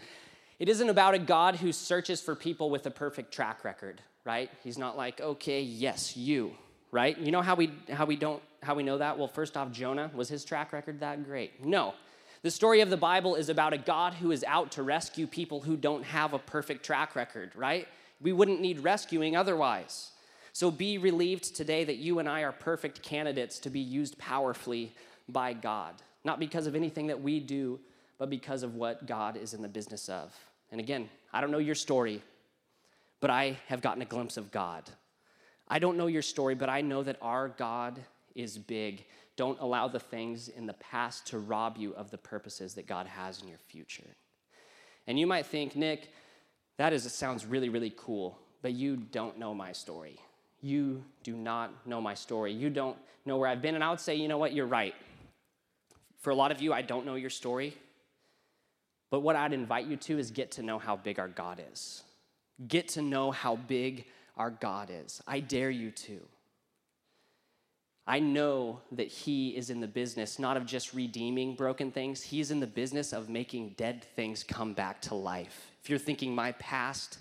it 0.58 0.68
isn't 0.68 0.88
about 0.88 1.14
a 1.14 1.18
God 1.18 1.56
who 1.56 1.72
searches 1.72 2.20
for 2.20 2.34
people 2.34 2.70
with 2.70 2.86
a 2.86 2.90
perfect 2.90 3.32
track 3.32 3.64
record, 3.64 4.00
right? 4.24 4.50
He's 4.64 4.78
not 4.78 4.96
like, 4.96 5.20
okay, 5.20 5.62
yes, 5.62 6.16
you, 6.16 6.52
right? 6.90 7.16
You 7.18 7.30
know 7.30 7.42
how 7.42 7.54
we 7.54 7.70
how 7.90 8.06
we 8.06 8.16
don't 8.16 8.42
how 8.62 8.74
we 8.74 8.82
know 8.82 8.98
that? 8.98 9.18
Well, 9.18 9.28
first 9.28 9.56
off, 9.56 9.70
Jonah, 9.70 10.10
was 10.14 10.28
his 10.28 10.44
track 10.44 10.72
record 10.72 11.00
that 11.00 11.24
great? 11.24 11.64
No. 11.64 11.94
The 12.42 12.50
story 12.50 12.80
of 12.80 12.90
the 12.90 12.96
Bible 12.96 13.34
is 13.34 13.48
about 13.48 13.72
a 13.72 13.78
God 13.78 14.14
who 14.14 14.30
is 14.30 14.44
out 14.44 14.70
to 14.72 14.82
rescue 14.82 15.26
people 15.26 15.60
who 15.60 15.76
don't 15.76 16.04
have 16.04 16.32
a 16.32 16.38
perfect 16.38 16.84
track 16.84 17.16
record, 17.16 17.50
right? 17.56 17.88
We 18.20 18.32
wouldn't 18.32 18.60
need 18.60 18.80
rescuing 18.80 19.36
otherwise. 19.36 20.10
So 20.52 20.70
be 20.70 20.96
relieved 20.96 21.54
today 21.54 21.84
that 21.84 21.96
you 21.96 22.18
and 22.18 22.28
I 22.28 22.42
are 22.42 22.52
perfect 22.52 23.02
candidates 23.02 23.58
to 23.60 23.70
be 23.70 23.80
used 23.80 24.16
powerfully 24.16 24.94
by 25.28 25.52
God, 25.52 25.94
not 26.24 26.38
because 26.38 26.66
of 26.66 26.74
anything 26.74 27.08
that 27.08 27.20
we 27.20 27.40
do, 27.40 27.80
but 28.18 28.30
because 28.30 28.62
of 28.62 28.74
what 28.74 29.06
God 29.06 29.36
is 29.36 29.54
in 29.54 29.62
the 29.62 29.68
business 29.68 30.08
of. 30.08 30.34
And 30.70 30.80
again, 30.80 31.08
I 31.32 31.40
don't 31.40 31.50
know 31.50 31.58
your 31.58 31.74
story, 31.74 32.22
but 33.20 33.30
I 33.30 33.58
have 33.68 33.80
gotten 33.80 34.02
a 34.02 34.06
glimpse 34.06 34.36
of 34.36 34.50
God. 34.50 34.84
I 35.68 35.78
don't 35.78 35.96
know 35.96 36.06
your 36.06 36.22
story, 36.22 36.54
but 36.54 36.68
I 36.68 36.80
know 36.80 37.02
that 37.02 37.18
our 37.20 37.48
God 37.48 38.00
is 38.34 38.58
big 38.58 39.04
don't 39.36 39.60
allow 39.60 39.86
the 39.86 40.00
things 40.00 40.48
in 40.48 40.66
the 40.66 40.72
past 40.74 41.26
to 41.28 41.38
rob 41.38 41.76
you 41.76 41.94
of 41.94 42.10
the 42.10 42.18
purposes 42.18 42.74
that 42.74 42.86
God 42.86 43.06
has 43.06 43.42
in 43.42 43.48
your 43.48 43.58
future. 43.58 44.16
And 45.06 45.18
you 45.18 45.26
might 45.26 45.46
think, 45.46 45.76
Nick, 45.76 46.10
that 46.78 46.92
is, 46.92 47.10
sounds 47.12 47.44
really, 47.44 47.68
really 47.68 47.92
cool, 47.96 48.38
but 48.62 48.72
you 48.72 48.96
don't 48.96 49.38
know 49.38 49.54
my 49.54 49.72
story. 49.72 50.18
You 50.62 51.04
do 51.22 51.36
not 51.36 51.86
know 51.86 52.00
my 52.00 52.14
story. 52.14 52.52
You 52.52 52.70
don't 52.70 52.96
know 53.26 53.36
where 53.36 53.48
I've 53.48 53.62
been. 53.62 53.74
And 53.74 53.84
I 53.84 53.90
would 53.90 54.00
say, 54.00 54.14
you 54.14 54.26
know 54.26 54.38
what, 54.38 54.54
you're 54.54 54.66
right. 54.66 54.94
For 56.18 56.30
a 56.30 56.34
lot 56.34 56.50
of 56.50 56.62
you, 56.62 56.72
I 56.72 56.82
don't 56.82 57.04
know 57.04 57.14
your 57.14 57.30
story. 57.30 57.76
But 59.10 59.20
what 59.20 59.36
I'd 59.36 59.52
invite 59.52 59.86
you 59.86 59.96
to 59.96 60.18
is 60.18 60.30
get 60.30 60.52
to 60.52 60.62
know 60.62 60.78
how 60.78 60.96
big 60.96 61.18
our 61.18 61.28
God 61.28 61.62
is. 61.72 62.02
Get 62.66 62.88
to 62.88 63.02
know 63.02 63.30
how 63.30 63.56
big 63.56 64.06
our 64.36 64.50
God 64.50 64.90
is. 64.92 65.22
I 65.26 65.40
dare 65.40 65.70
you 65.70 65.90
to. 65.90 66.20
I 68.06 68.20
know 68.20 68.80
that 68.92 69.08
He 69.08 69.56
is 69.56 69.70
in 69.70 69.80
the 69.80 69.88
business 69.88 70.38
not 70.38 70.56
of 70.56 70.64
just 70.64 70.94
redeeming 70.94 71.54
broken 71.54 71.90
things, 71.90 72.22
He's 72.22 72.50
in 72.50 72.60
the 72.60 72.66
business 72.66 73.12
of 73.12 73.28
making 73.28 73.74
dead 73.76 74.04
things 74.14 74.42
come 74.42 74.74
back 74.74 75.02
to 75.02 75.14
life. 75.14 75.72
If 75.82 75.90
you're 75.90 75.98
thinking 75.98 76.34
my 76.34 76.52
past 76.52 77.18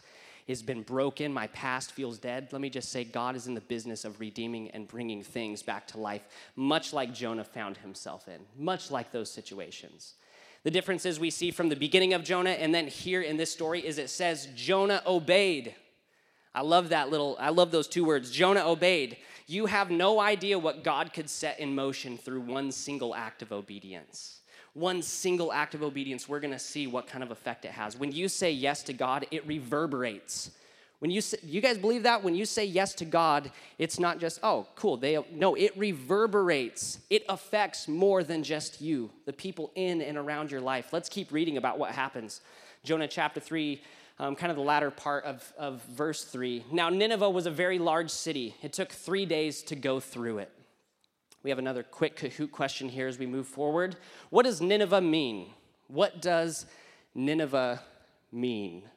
has 0.48 0.62
been 0.62 0.84
broken, 0.84 1.34
my 1.34 1.48
past 1.48 1.92
feels 1.92 2.20
dead, 2.20 2.50
let 2.52 2.62
me 2.62 2.70
just 2.70 2.92
say 2.92 3.04
God 3.04 3.36
is 3.36 3.48
in 3.48 3.56
the 3.56 3.62
business 3.62 4.06
of 4.06 4.20
redeeming 4.20 4.70
and 4.72 4.88
bringing 4.88 5.24
things 5.24 5.64
back 5.64 5.88
to 5.88 6.00
life, 6.00 6.28
much 6.56 6.94
like 6.94 7.14
Jonah 7.14 7.44
found 7.44 7.78
himself 7.78 8.28
in, 8.28 8.42
much 8.56 8.92
like 8.92 9.12
those 9.12 9.32
situations. 9.32 10.14
The 10.66 10.72
differences 10.72 11.20
we 11.20 11.30
see 11.30 11.52
from 11.52 11.70
the 11.70 11.76
beginning 11.76 12.16
of 12.16 12.24
Jonah 12.24 12.50
and 12.50 12.74
then 12.74 12.88
here 12.88 13.22
in 13.22 13.38
this 13.38 13.52
story 13.52 13.86
is 13.86 14.00
it 14.00 14.10
says 14.10 14.48
Jonah 14.56 15.04
obeyed. 15.06 15.76
I 16.56 16.64
love 16.64 16.90
that 16.90 17.12
little, 17.12 17.38
I 17.40 17.50
love 17.50 17.70
those 17.70 17.88
two 17.88 18.04
words. 18.04 18.32
Jonah 18.32 18.66
obeyed. 18.66 19.18
You 19.46 19.68
have 19.68 19.92
no 19.92 20.20
idea 20.20 20.58
what 20.58 20.84
God 20.84 21.14
could 21.14 21.30
set 21.30 21.60
in 21.60 21.76
motion 21.76 22.18
through 22.18 22.42
one 22.42 22.72
single 22.72 23.14
act 23.14 23.44
of 23.44 23.52
obedience. 23.52 24.40
One 24.74 25.04
single 25.04 25.54
act 25.54 25.76
of 25.76 25.84
obedience, 25.84 26.28
we're 26.28 26.40
gonna 26.40 26.58
see 26.58 26.88
what 26.88 27.06
kind 27.06 27.24
of 27.24 27.30
effect 27.30 27.66
it 27.66 27.72
has. 27.72 27.96
When 27.96 28.12
you 28.12 28.28
say 28.28 28.52
yes 28.52 28.82
to 28.84 28.94
God, 28.94 29.28
it 29.30 29.46
reverberates. 29.46 30.50
When 31.06 31.12
you 31.12 31.22
say, 31.22 31.38
you 31.44 31.62
guys 31.62 31.78
believe 31.78 32.02
that 32.02 32.24
when 32.24 32.34
you 32.34 32.46
say 32.46 32.66
yes 32.66 32.96
to 32.96 33.06
God, 33.06 33.52
it's 33.78 34.00
not 34.00 34.20
just 34.20 34.40
oh 34.42 34.66
cool. 34.76 34.98
They 34.98 35.24
no, 35.32 35.54
it 35.54 35.78
reverberates. 35.78 36.98
It 37.12 37.24
affects 37.30 37.88
more 37.88 38.24
than 38.24 38.42
just 38.42 38.82
you, 38.82 39.12
the 39.28 39.32
people 39.32 39.72
in 39.76 40.02
and 40.02 40.18
around 40.18 40.50
your 40.50 40.62
life. 40.62 40.92
Let's 40.92 41.08
keep 41.08 41.32
reading 41.32 41.58
about 41.58 41.78
what 41.78 41.92
happens. 41.92 42.42
Jonah 42.84 43.08
chapter 43.08 43.40
three, 43.40 43.84
um, 44.18 44.36
kind 44.36 44.50
of 44.50 44.56
the 44.56 44.64
latter 44.64 44.90
part 44.90 45.26
of, 45.26 45.54
of 45.60 45.84
verse 45.84 46.24
3. 46.24 46.66
Now, 46.72 46.90
Nineveh 46.90 47.30
was 47.30 47.46
a 47.46 47.52
very 47.52 47.78
large 47.78 48.10
city. 48.10 48.56
It 48.64 48.74
took 48.74 48.92
three 48.92 49.28
days 49.28 49.62
to 49.66 49.76
go 49.76 50.00
through 50.00 50.40
it. 50.40 50.52
We 51.44 51.52
have 51.52 51.60
another 51.60 51.84
quick 51.84 52.16
Kahoot 52.16 52.50
question 52.50 52.90
here 52.90 53.08
as 53.08 53.20
we 53.20 53.28
move 53.28 53.46
forward. 53.46 53.96
What 54.32 54.46
does 54.46 54.60
Nineveh 54.60 55.02
mean? 55.02 55.52
What 55.88 56.20
does 56.20 56.66
Nineveh 57.14 57.84
mean? 58.32 58.90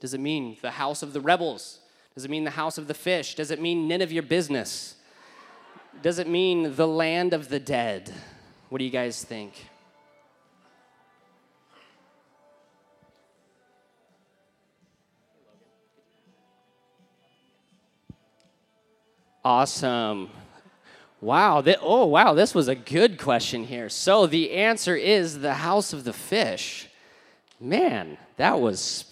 Does 0.00 0.14
it 0.14 0.20
mean 0.20 0.56
the 0.60 0.72
house 0.72 1.02
of 1.02 1.12
the 1.12 1.20
rebels? 1.20 1.80
Does 2.14 2.24
it 2.24 2.30
mean 2.30 2.44
the 2.44 2.50
house 2.50 2.78
of 2.78 2.86
the 2.86 2.94
fish? 2.94 3.34
Does 3.34 3.50
it 3.50 3.60
mean 3.60 3.88
none 3.88 4.00
of 4.00 4.12
your 4.12 4.22
business? 4.22 4.96
Does 6.02 6.18
it 6.18 6.28
mean 6.28 6.76
the 6.76 6.86
land 6.86 7.32
of 7.32 7.48
the 7.48 7.60
dead? 7.60 8.12
What 8.68 8.78
do 8.78 8.84
you 8.84 8.90
guys 8.90 9.24
think? 9.24 9.68
Awesome. 19.44 20.30
Wow. 21.20 21.62
Oh, 21.82 22.06
wow. 22.06 22.34
This 22.34 22.54
was 22.54 22.68
a 22.68 22.74
good 22.74 23.18
question 23.18 23.64
here. 23.64 23.88
So 23.88 24.26
the 24.26 24.52
answer 24.52 24.96
is 24.96 25.40
the 25.40 25.54
house 25.54 25.92
of 25.92 26.04
the 26.04 26.12
fish. 26.12 26.88
Man, 27.60 28.18
that 28.36 28.60
was, 28.60 29.04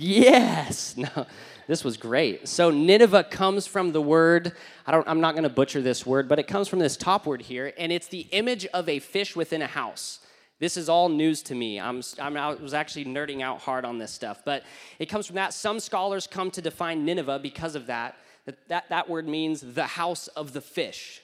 yes. 0.00 0.96
No, 1.16 1.26
this 1.66 1.84
was 1.84 1.96
great. 1.96 2.48
So 2.48 2.70
Nineveh 2.70 3.24
comes 3.24 3.66
from 3.66 3.92
the 3.92 4.02
word, 4.02 4.52
I 4.86 4.90
don't, 4.90 5.06
I'm 5.06 5.20
not 5.20 5.34
going 5.34 5.44
to 5.44 5.48
butcher 5.48 5.80
this 5.80 6.04
word, 6.04 6.28
but 6.28 6.38
it 6.38 6.48
comes 6.48 6.66
from 6.66 6.80
this 6.80 6.96
top 6.96 7.26
word 7.26 7.42
here, 7.42 7.72
and 7.78 7.92
it's 7.92 8.08
the 8.08 8.26
image 8.32 8.66
of 8.66 8.88
a 8.88 8.98
fish 8.98 9.36
within 9.36 9.62
a 9.62 9.68
house. 9.68 10.18
This 10.58 10.76
is 10.76 10.88
all 10.88 11.08
news 11.08 11.42
to 11.44 11.54
me. 11.54 11.80
I'm, 11.80 12.02
I'm, 12.18 12.36
i 12.36 12.52
was 12.54 12.74
actually 12.74 13.06
nerding 13.06 13.40
out 13.40 13.60
hard 13.60 13.84
on 13.84 13.98
this 13.98 14.10
stuff, 14.10 14.42
but 14.44 14.64
it 14.98 15.06
comes 15.06 15.26
from 15.26 15.36
that. 15.36 15.54
Some 15.54 15.80
scholars 15.80 16.26
come 16.26 16.50
to 16.52 16.60
define 16.60 17.04
Nineveh 17.04 17.38
because 17.38 17.74
of 17.74 17.86
that. 17.86 18.16
That, 18.46 18.68
that, 18.68 18.88
that 18.90 19.08
word 19.08 19.26
means 19.26 19.60
the 19.60 19.86
house 19.86 20.28
of 20.28 20.52
the 20.52 20.60
fish. 20.60 21.22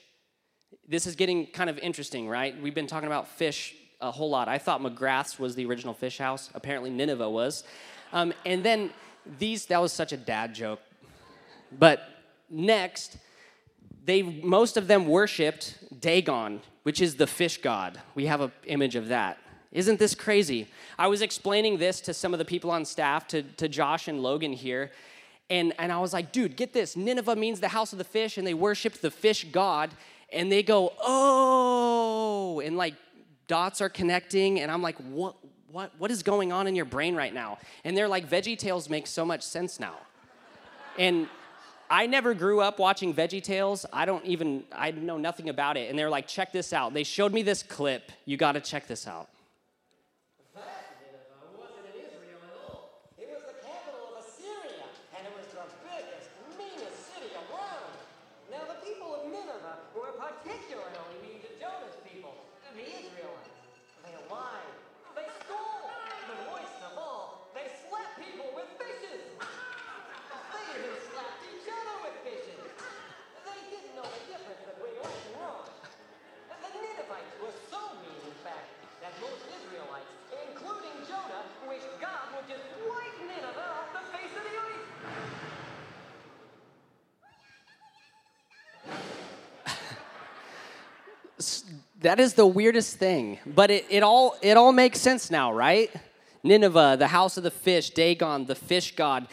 This 0.87 1.05
is 1.05 1.15
getting 1.15 1.45
kind 1.47 1.69
of 1.69 1.77
interesting, 1.79 2.27
right? 2.27 2.59
We've 2.61 2.73
been 2.73 2.87
talking 2.87 3.07
about 3.07 3.27
fish 3.27 3.75
a 4.01 4.11
whole 4.11 4.29
lot. 4.29 4.47
I 4.47 4.57
thought 4.57 4.81
McGrath's 4.81 5.37
was 5.39 5.55
the 5.55 5.65
original 5.65 5.93
fish 5.93 6.17
house. 6.17 6.49
Apparently, 6.53 6.89
Nineveh 6.89 7.29
was. 7.29 7.63
Um, 8.17 8.33
and 8.47 8.63
then 8.63 8.89
these, 9.37 9.67
that 9.67 9.79
was 9.79 9.93
such 9.93 10.11
a 10.11 10.17
dad 10.17 10.55
joke. 10.55 10.79
But 11.77 12.01
next, 12.49 13.17
they 14.05 14.23
most 14.23 14.75
of 14.75 14.87
them 14.87 15.05
worshipped 15.05 16.01
Dagon, 16.01 16.61
which 16.81 16.99
is 16.99 17.17
the 17.17 17.27
fish 17.27 17.61
god. 17.61 18.01
We 18.15 18.25
have 18.25 18.41
an 18.41 18.51
image 18.65 18.95
of 18.95 19.09
that. 19.09 19.37
Isn't 19.71 19.99
this 19.99 20.15
crazy? 20.15 20.67
I 20.97 21.07
was 21.07 21.21
explaining 21.21 21.77
this 21.77 22.01
to 22.01 22.13
some 22.13 22.33
of 22.33 22.39
the 22.39 22.45
people 22.45 22.71
on 22.71 22.85
staff, 22.85 23.27
to, 23.27 23.43
to 23.43 23.67
Josh 23.67 24.07
and 24.07 24.23
Logan 24.23 24.53
here, 24.53 24.89
and, 25.51 25.73
and 25.77 25.91
I 25.91 25.99
was 25.99 26.11
like, 26.11 26.31
dude, 26.31 26.55
get 26.55 26.73
this. 26.73 26.97
Nineveh 26.97 27.35
means 27.35 27.59
the 27.59 27.67
house 27.67 27.91
of 27.91 27.99
the 27.99 28.03
fish, 28.03 28.39
and 28.39 28.47
they 28.47 28.55
worshiped 28.55 29.03
the 29.03 29.11
fish 29.11 29.45
god. 29.51 29.91
And 30.33 30.51
they 30.51 30.63
go, 30.63 30.93
oh, 31.01 32.61
and 32.61 32.75
like 32.75 32.95
dots 33.47 33.79
are 33.79 33.89
connecting. 33.89 34.59
And 34.59 34.71
I'm 34.71 34.81
like, 34.81 34.97
what, 34.97 35.35
what, 35.71 35.91
what 35.97 36.11
is 36.11 36.23
going 36.23 36.51
on 36.51 36.67
in 36.67 36.75
your 36.75 36.85
brain 36.85 37.15
right 37.15 37.33
now? 37.33 37.57
And 37.83 37.95
they're 37.95 38.07
like, 38.07 38.29
Veggie 38.29 38.57
Tales 38.57 38.89
makes 38.89 39.09
so 39.09 39.25
much 39.25 39.43
sense 39.43 39.79
now. 39.79 39.95
and 40.97 41.27
I 41.89 42.05
never 42.05 42.33
grew 42.33 42.59
up 42.59 42.79
watching 42.79 43.13
Veggie 43.13 43.41
Tales. 43.41 43.85
I 43.93 44.05
don't 44.05 44.25
even, 44.25 44.63
I 44.73 44.91
know 44.91 45.17
nothing 45.17 45.47
about 45.47 45.77
it. 45.77 45.89
And 45.89 45.97
they're 45.97 46.09
like, 46.09 46.27
check 46.27 46.51
this 46.51 46.73
out. 46.73 46.93
They 46.93 47.03
showed 47.03 47.31
me 47.31 47.43
this 47.43 47.63
clip. 47.63 48.11
You 48.25 48.35
got 48.35 48.53
to 48.53 48.61
check 48.61 48.87
this 48.87 49.07
out. 49.07 49.29
That 92.07 92.21
is 92.21 92.35
the 92.35 92.47
weirdest 92.47 92.95
thing. 92.95 93.37
But 93.45 93.69
it, 93.69 93.85
it 93.89 94.01
all 94.01 94.37
it 94.41 94.55
all 94.55 94.71
makes 94.71 95.01
sense 95.01 95.29
now, 95.29 95.51
right? 95.51 95.91
Nineveh, 96.41 96.95
the 96.97 97.07
house 97.07 97.35
of 97.35 97.43
the 97.43 97.51
fish, 97.51 97.89
Dagon, 97.89 98.45
the 98.45 98.55
fish 98.55 98.95
god. 98.95 99.27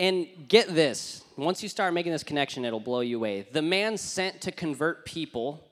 And 0.00 0.26
get 0.48 0.74
this, 0.74 1.22
once 1.36 1.62
you 1.62 1.68
start 1.68 1.94
making 1.94 2.10
this 2.10 2.24
connection, 2.24 2.64
it'll 2.64 2.80
blow 2.80 3.02
you 3.02 3.18
away. 3.18 3.46
The 3.52 3.62
man 3.62 3.96
sent 3.96 4.40
to 4.40 4.50
convert 4.50 5.06
people 5.06 5.62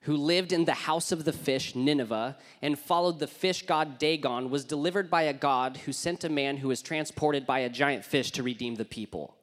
who 0.00 0.16
lived 0.16 0.52
in 0.52 0.64
the 0.64 0.74
house 0.74 1.12
of 1.12 1.24
the 1.24 1.32
fish, 1.32 1.76
Nineveh, 1.76 2.38
and 2.60 2.76
followed 2.76 3.20
the 3.20 3.28
fish 3.28 3.64
god 3.64 3.96
Dagon, 3.96 4.50
was 4.50 4.64
delivered 4.64 5.08
by 5.08 5.22
a 5.22 5.32
God 5.32 5.76
who 5.84 5.92
sent 5.92 6.24
a 6.24 6.28
man 6.28 6.56
who 6.56 6.66
was 6.66 6.82
transported 6.82 7.46
by 7.46 7.60
a 7.60 7.68
giant 7.68 8.04
fish 8.04 8.32
to 8.32 8.42
redeem 8.42 8.74
the 8.74 8.84
people. 8.84 9.36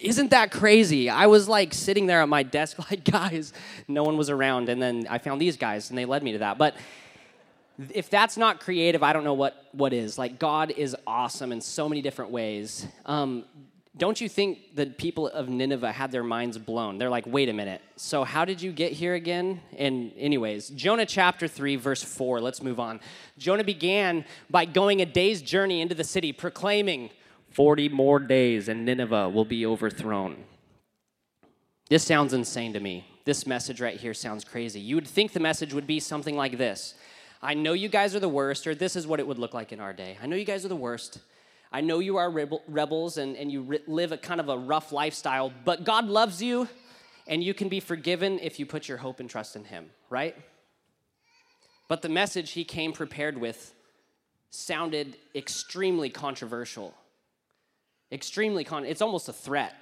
Isn't 0.00 0.30
that 0.30 0.50
crazy? 0.50 1.10
I 1.10 1.26
was 1.26 1.48
like 1.48 1.74
sitting 1.74 2.06
there 2.06 2.22
at 2.22 2.28
my 2.28 2.42
desk, 2.42 2.78
like, 2.90 3.04
guys, 3.04 3.52
no 3.86 4.02
one 4.04 4.16
was 4.16 4.30
around. 4.30 4.68
And 4.68 4.80
then 4.80 5.06
I 5.08 5.18
found 5.18 5.40
these 5.40 5.56
guys 5.56 5.90
and 5.90 5.98
they 5.98 6.04
led 6.04 6.22
me 6.22 6.32
to 6.32 6.38
that. 6.38 6.58
But 6.58 6.76
if 7.92 8.10
that's 8.10 8.36
not 8.36 8.60
creative, 8.60 9.02
I 9.02 9.12
don't 9.12 9.24
know 9.24 9.34
what, 9.34 9.68
what 9.72 9.92
is. 9.92 10.18
Like, 10.18 10.38
God 10.38 10.72
is 10.72 10.96
awesome 11.06 11.52
in 11.52 11.60
so 11.60 11.88
many 11.88 12.02
different 12.02 12.30
ways. 12.30 12.86
Um, 13.06 13.44
don't 13.96 14.20
you 14.20 14.28
think 14.28 14.76
the 14.76 14.86
people 14.86 15.26
of 15.26 15.48
Nineveh 15.48 15.90
had 15.90 16.12
their 16.12 16.22
minds 16.22 16.56
blown? 16.56 16.98
They're 16.98 17.10
like, 17.10 17.26
wait 17.26 17.48
a 17.48 17.52
minute. 17.52 17.82
So, 17.96 18.22
how 18.22 18.44
did 18.44 18.62
you 18.62 18.70
get 18.70 18.92
here 18.92 19.14
again? 19.14 19.60
And, 19.76 20.12
anyways, 20.16 20.68
Jonah 20.70 21.06
chapter 21.06 21.48
3, 21.48 21.74
verse 21.76 22.02
4, 22.02 22.40
let's 22.40 22.62
move 22.62 22.78
on. 22.78 23.00
Jonah 23.38 23.64
began 23.64 24.24
by 24.48 24.66
going 24.66 25.02
a 25.02 25.06
day's 25.06 25.42
journey 25.42 25.80
into 25.80 25.96
the 25.96 26.04
city, 26.04 26.32
proclaiming, 26.32 27.10
40 27.58 27.88
more 27.88 28.20
days 28.20 28.68
and 28.68 28.84
Nineveh 28.84 29.30
will 29.30 29.44
be 29.44 29.66
overthrown. 29.66 30.44
This 31.90 32.04
sounds 32.04 32.32
insane 32.32 32.72
to 32.74 32.78
me. 32.78 33.04
This 33.24 33.48
message 33.48 33.80
right 33.80 33.98
here 33.98 34.14
sounds 34.14 34.44
crazy. 34.44 34.78
You 34.78 34.94
would 34.94 35.08
think 35.08 35.32
the 35.32 35.40
message 35.40 35.74
would 35.74 35.84
be 35.88 35.98
something 35.98 36.36
like 36.36 36.56
this 36.56 36.94
I 37.42 37.54
know 37.54 37.72
you 37.72 37.88
guys 37.88 38.14
are 38.14 38.20
the 38.20 38.28
worst, 38.28 38.68
or 38.68 38.76
this 38.76 38.94
is 38.94 39.08
what 39.08 39.18
it 39.18 39.26
would 39.26 39.40
look 39.40 39.54
like 39.54 39.72
in 39.72 39.80
our 39.80 39.92
day. 39.92 40.16
I 40.22 40.26
know 40.26 40.36
you 40.36 40.44
guys 40.44 40.64
are 40.64 40.68
the 40.68 40.76
worst. 40.76 41.18
I 41.72 41.80
know 41.80 41.98
you 41.98 42.16
are 42.18 42.30
rebels 42.68 43.18
and, 43.18 43.34
and 43.36 43.50
you 43.50 43.80
live 43.88 44.12
a 44.12 44.18
kind 44.18 44.38
of 44.38 44.48
a 44.48 44.56
rough 44.56 44.92
lifestyle, 44.92 45.52
but 45.64 45.82
God 45.82 46.06
loves 46.06 46.40
you 46.40 46.68
and 47.26 47.42
you 47.42 47.54
can 47.54 47.68
be 47.68 47.80
forgiven 47.80 48.38
if 48.38 48.60
you 48.60 48.66
put 48.66 48.86
your 48.86 48.98
hope 48.98 49.18
and 49.18 49.28
trust 49.28 49.56
in 49.56 49.64
Him, 49.64 49.90
right? 50.10 50.36
But 51.88 52.02
the 52.02 52.08
message 52.08 52.52
he 52.52 52.62
came 52.62 52.92
prepared 52.92 53.36
with 53.36 53.74
sounded 54.50 55.16
extremely 55.34 56.08
controversial. 56.08 56.94
Extremely 58.10 58.64
con. 58.64 58.84
It's 58.84 59.02
almost 59.02 59.28
a 59.28 59.32
threat. 59.32 59.74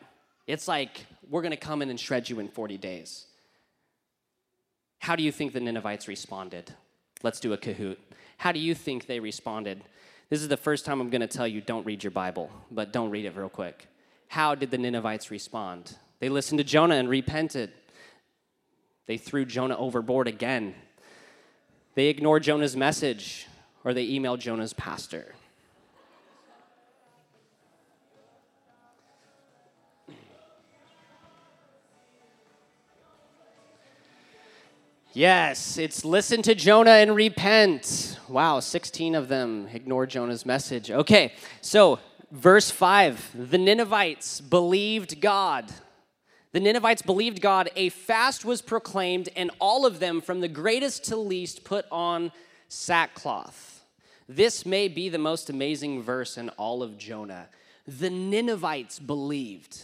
It's 0.46 0.68
like, 0.68 1.06
we're 1.28 1.42
going 1.42 1.52
to 1.52 1.56
come 1.56 1.82
in 1.82 1.90
and 1.90 1.98
shred 1.98 2.28
you 2.28 2.38
in 2.40 2.48
40 2.48 2.78
days. 2.78 3.26
How 4.98 5.16
do 5.16 5.22
you 5.22 5.32
think 5.32 5.52
the 5.52 5.60
Ninevites 5.60 6.08
responded? 6.08 6.72
Let's 7.22 7.40
do 7.40 7.52
a 7.52 7.58
Kahoot. 7.58 7.96
How 8.38 8.52
do 8.52 8.58
you 8.58 8.74
think 8.74 9.06
they 9.06 9.20
responded? 9.20 9.82
This 10.28 10.42
is 10.42 10.48
the 10.48 10.56
first 10.56 10.84
time 10.84 11.00
I'm 11.00 11.10
going 11.10 11.20
to 11.20 11.26
tell 11.26 11.46
you 11.46 11.60
don't 11.60 11.86
read 11.86 12.02
your 12.02 12.10
Bible, 12.10 12.50
but 12.70 12.92
don't 12.92 13.10
read 13.10 13.24
it 13.24 13.36
real 13.36 13.48
quick. 13.48 13.86
How 14.28 14.54
did 14.56 14.70
the 14.70 14.78
Ninevites 14.78 15.30
respond? 15.30 15.96
They 16.18 16.28
listened 16.28 16.58
to 16.58 16.64
Jonah 16.64 16.96
and 16.96 17.08
repented. 17.08 17.72
They 19.06 19.16
threw 19.16 19.44
Jonah 19.44 19.76
overboard 19.76 20.26
again. 20.26 20.74
They 21.94 22.08
ignored 22.08 22.42
Jonah's 22.42 22.76
message, 22.76 23.46
or 23.84 23.94
they 23.94 24.08
emailed 24.08 24.40
Jonah's 24.40 24.72
pastor. 24.72 25.35
Yes, 35.16 35.78
it's 35.78 36.04
listen 36.04 36.42
to 36.42 36.54
Jonah 36.54 36.90
and 36.90 37.16
repent. 37.16 38.20
Wow, 38.28 38.60
16 38.60 39.14
of 39.14 39.28
them 39.28 39.66
ignore 39.72 40.04
Jonah's 40.04 40.44
message. 40.44 40.90
Okay, 40.90 41.32
so 41.62 42.00
verse 42.30 42.70
5 42.70 43.50
the 43.50 43.56
Ninevites 43.56 44.42
believed 44.42 45.22
God. 45.22 45.72
The 46.52 46.60
Ninevites 46.60 47.00
believed 47.00 47.40
God. 47.40 47.70
A 47.76 47.88
fast 47.88 48.44
was 48.44 48.60
proclaimed, 48.60 49.30
and 49.34 49.50
all 49.58 49.86
of 49.86 50.00
them, 50.00 50.20
from 50.20 50.42
the 50.42 50.48
greatest 50.48 51.06
to 51.06 51.16
least, 51.16 51.64
put 51.64 51.86
on 51.90 52.30
sackcloth. 52.68 53.86
This 54.28 54.66
may 54.66 54.86
be 54.86 55.08
the 55.08 55.16
most 55.16 55.48
amazing 55.48 56.02
verse 56.02 56.36
in 56.36 56.50
all 56.58 56.82
of 56.82 56.98
Jonah. 56.98 57.48
The 57.88 58.10
Ninevites 58.10 58.98
believed. 58.98 59.80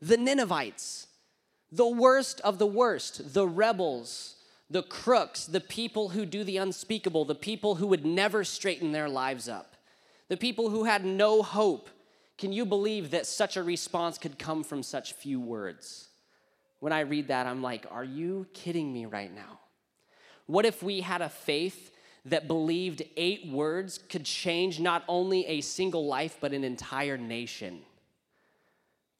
The 0.00 0.16
Ninevites, 0.16 1.08
the 1.72 1.88
worst 1.88 2.40
of 2.42 2.58
the 2.58 2.68
worst, 2.68 3.34
the 3.34 3.48
rebels 3.48 4.36
the 4.70 4.82
crooks, 4.84 5.46
the 5.46 5.60
people 5.60 6.10
who 6.10 6.24
do 6.24 6.44
the 6.44 6.56
unspeakable, 6.56 7.24
the 7.24 7.34
people 7.34 7.74
who 7.74 7.88
would 7.88 8.06
never 8.06 8.44
straighten 8.44 8.92
their 8.92 9.08
lives 9.08 9.48
up, 9.48 9.74
the 10.28 10.36
people 10.36 10.70
who 10.70 10.84
had 10.84 11.04
no 11.04 11.42
hope. 11.42 11.90
Can 12.38 12.52
you 12.52 12.64
believe 12.64 13.10
that 13.10 13.26
such 13.26 13.56
a 13.56 13.62
response 13.62 14.16
could 14.16 14.38
come 14.38 14.62
from 14.62 14.82
such 14.82 15.12
few 15.12 15.40
words? 15.40 16.08
When 16.78 16.92
I 16.92 17.00
read 17.00 17.28
that, 17.28 17.46
I'm 17.46 17.62
like, 17.62 17.84
are 17.90 18.04
you 18.04 18.46
kidding 18.54 18.92
me 18.92 19.04
right 19.06 19.34
now? 19.34 19.58
What 20.46 20.64
if 20.64 20.82
we 20.82 21.00
had 21.00 21.20
a 21.20 21.28
faith 21.28 21.90
that 22.24 22.46
believed 22.46 23.02
eight 23.16 23.48
words 23.48 23.98
could 23.98 24.24
change 24.24 24.80
not 24.80 25.04
only 25.08 25.46
a 25.46 25.60
single 25.60 26.06
life, 26.06 26.38
but 26.40 26.52
an 26.52 26.64
entire 26.64 27.18
nation? 27.18 27.80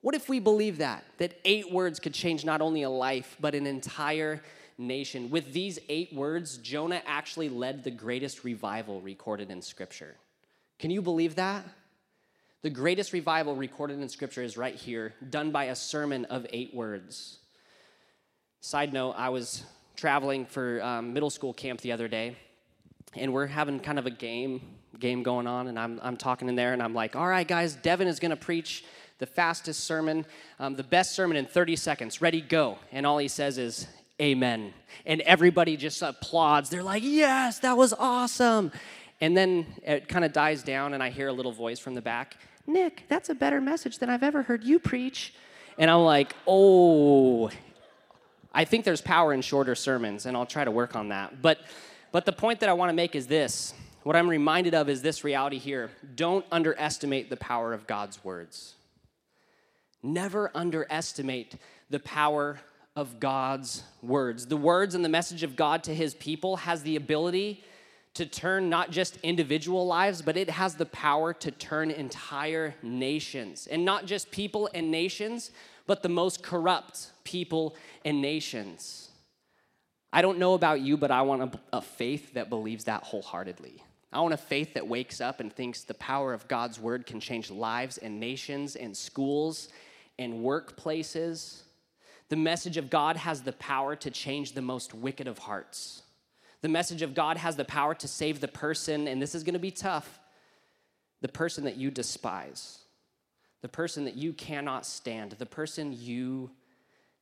What 0.02 0.14
if 0.14 0.28
we 0.28 0.40
believe 0.40 0.78
that? 0.78 1.04
That 1.18 1.38
eight 1.44 1.70
words 1.70 2.00
could 2.00 2.14
change 2.14 2.44
not 2.44 2.60
only 2.60 2.82
a 2.82 2.90
life, 2.90 3.36
but 3.40 3.54
an 3.54 3.66
entire 3.66 4.42
nation. 4.78 5.30
With 5.30 5.52
these 5.52 5.78
eight 5.88 6.12
words, 6.14 6.56
Jonah 6.56 7.02
actually 7.06 7.50
led 7.50 7.84
the 7.84 7.90
greatest 7.90 8.44
revival 8.44 9.00
recorded 9.02 9.50
in 9.50 9.60
Scripture. 9.60 10.16
Can 10.78 10.90
you 10.90 11.02
believe 11.02 11.34
that? 11.34 11.64
The 12.62 12.70
greatest 12.70 13.12
revival 13.12 13.54
recorded 13.54 14.00
in 14.00 14.08
Scripture 14.08 14.42
is 14.42 14.56
right 14.56 14.74
here, 14.74 15.14
done 15.28 15.50
by 15.50 15.64
a 15.64 15.74
sermon 15.74 16.24
of 16.26 16.46
eight 16.50 16.74
words. 16.74 17.38
Side 18.60 18.92
note, 18.92 19.12
I 19.12 19.28
was 19.28 19.64
traveling 19.96 20.46
for 20.46 20.82
um, 20.82 21.12
middle 21.12 21.30
school 21.30 21.52
camp 21.52 21.80
the 21.80 21.92
other 21.92 22.08
day, 22.08 22.36
and 23.14 23.32
we're 23.32 23.46
having 23.46 23.80
kind 23.80 23.98
of 23.98 24.06
a 24.06 24.10
game 24.10 24.62
game 24.98 25.22
going 25.22 25.46
on, 25.46 25.68
and 25.68 25.78
I'm, 25.78 25.98
I'm 26.02 26.16
talking 26.16 26.48
in 26.48 26.56
there, 26.56 26.74
and 26.74 26.82
I'm 26.82 26.92
like, 26.92 27.16
all 27.16 27.26
right, 27.26 27.48
guys, 27.48 27.74
Devin 27.74 28.06
is 28.06 28.18
going 28.18 28.30
to 28.30 28.36
preach 28.36 28.84
the 29.20 29.26
fastest 29.26 29.84
sermon, 29.84 30.26
um, 30.58 30.74
the 30.74 30.82
best 30.82 31.14
sermon 31.14 31.36
in 31.36 31.46
30 31.46 31.76
seconds. 31.76 32.20
Ready, 32.20 32.40
go. 32.40 32.78
And 32.90 33.06
all 33.06 33.18
he 33.18 33.28
says 33.28 33.56
is, 33.56 33.86
amen. 34.20 34.74
And 35.06 35.20
everybody 35.20 35.76
just 35.76 36.02
applauds. 36.02 36.68
They're 36.70 36.82
like, 36.82 37.04
yes, 37.04 37.60
that 37.60 37.76
was 37.76 37.92
awesome. 37.92 38.72
And 39.20 39.36
then 39.36 39.66
it 39.84 40.08
kind 40.08 40.24
of 40.24 40.32
dies 40.32 40.62
down, 40.62 40.94
and 40.94 41.02
I 41.02 41.10
hear 41.10 41.28
a 41.28 41.32
little 41.32 41.52
voice 41.52 41.78
from 41.78 41.94
the 41.94 42.02
back 42.02 42.36
Nick, 42.66 43.04
that's 43.08 43.28
a 43.28 43.34
better 43.34 43.60
message 43.60 43.98
than 43.98 44.08
I've 44.10 44.22
ever 44.22 44.42
heard 44.42 44.62
you 44.62 44.78
preach. 44.78 45.34
And 45.78 45.90
I'm 45.90 46.02
like, 46.02 46.34
oh, 46.46 47.50
I 48.52 48.64
think 48.64 48.84
there's 48.84 49.00
power 49.00 49.32
in 49.32 49.42
shorter 49.42 49.74
sermons, 49.74 50.26
and 50.26 50.36
I'll 50.36 50.46
try 50.46 50.64
to 50.64 50.70
work 50.70 50.94
on 50.94 51.08
that. 51.08 51.42
But, 51.42 51.58
but 52.12 52.26
the 52.26 52.32
point 52.32 52.60
that 52.60 52.68
I 52.68 52.72
want 52.74 52.90
to 52.90 52.94
make 52.94 53.14
is 53.14 53.26
this 53.26 53.74
what 54.02 54.16
I'm 54.16 54.28
reminded 54.28 54.74
of 54.74 54.88
is 54.88 55.02
this 55.02 55.24
reality 55.24 55.58
here 55.58 55.90
don't 56.14 56.44
underestimate 56.50 57.28
the 57.28 57.36
power 57.36 57.72
of 57.72 57.86
God's 57.86 58.22
words. 58.24 58.74
Never 60.02 60.50
underestimate 60.54 61.56
the 61.90 62.00
power 62.00 62.60
of 62.96 63.20
God's 63.20 63.82
words. 64.02 64.46
The 64.46 64.56
words 64.56 64.94
and 64.94 65.04
the 65.04 65.08
message 65.08 65.42
of 65.42 65.56
God 65.56 65.84
to 65.84 65.94
his 65.94 66.14
people 66.14 66.56
has 66.56 66.82
the 66.82 66.96
ability 66.96 67.62
to 68.14 68.26
turn 68.26 68.68
not 68.68 68.90
just 68.90 69.18
individual 69.22 69.86
lives, 69.86 70.20
but 70.22 70.36
it 70.36 70.50
has 70.50 70.74
the 70.74 70.86
power 70.86 71.32
to 71.32 71.50
turn 71.50 71.90
entire 71.90 72.74
nations. 72.82 73.68
And 73.70 73.84
not 73.84 74.06
just 74.06 74.30
people 74.30 74.68
and 74.74 74.90
nations, 74.90 75.50
but 75.86 76.02
the 76.02 76.08
most 76.08 76.42
corrupt 76.42 77.10
people 77.24 77.76
and 78.04 78.20
nations. 78.20 79.10
I 80.12 80.22
don't 80.22 80.38
know 80.38 80.54
about 80.54 80.80
you, 80.80 80.96
but 80.96 81.12
I 81.12 81.22
want 81.22 81.54
a, 81.72 81.76
a 81.78 81.82
faith 81.82 82.34
that 82.34 82.48
believes 82.48 82.84
that 82.84 83.04
wholeheartedly. 83.04 83.82
I 84.12 84.20
want 84.20 84.34
a 84.34 84.38
faith 84.38 84.74
that 84.74 84.88
wakes 84.88 85.20
up 85.20 85.38
and 85.38 85.52
thinks 85.52 85.82
the 85.82 85.94
power 85.94 86.34
of 86.34 86.48
God's 86.48 86.80
word 86.80 87.06
can 87.06 87.20
change 87.20 87.48
lives 87.48 87.96
and 87.96 88.18
nations 88.18 88.74
and 88.74 88.96
schools 88.96 89.68
and 90.20 90.44
workplaces 90.44 91.62
the 92.30 92.36
message 92.36 92.76
of 92.76 92.88
God 92.90 93.16
has 93.16 93.42
the 93.42 93.52
power 93.52 93.96
to 93.96 94.10
change 94.10 94.52
the 94.52 94.62
most 94.62 94.94
wicked 94.94 95.26
of 95.26 95.38
hearts. 95.38 96.02
The 96.62 96.68
message 96.68 97.02
of 97.02 97.12
God 97.12 97.36
has 97.36 97.56
the 97.56 97.64
power 97.64 97.92
to 97.96 98.06
save 98.08 98.40
the 98.40 98.48
person, 98.48 99.08
and 99.08 99.20
this 99.20 99.34
is 99.34 99.42
going 99.42 99.54
to 99.54 99.58
be 99.58 99.72
tough 99.72 100.20
the 101.20 101.28
person 101.28 101.64
that 101.64 101.76
you 101.76 101.90
despise, 101.90 102.78
the 103.60 103.68
person 103.68 104.04
that 104.04 104.14
you 104.14 104.32
cannot 104.32 104.86
stand, 104.86 105.32
the 105.32 105.44
person 105.44 105.94
you 105.98 106.50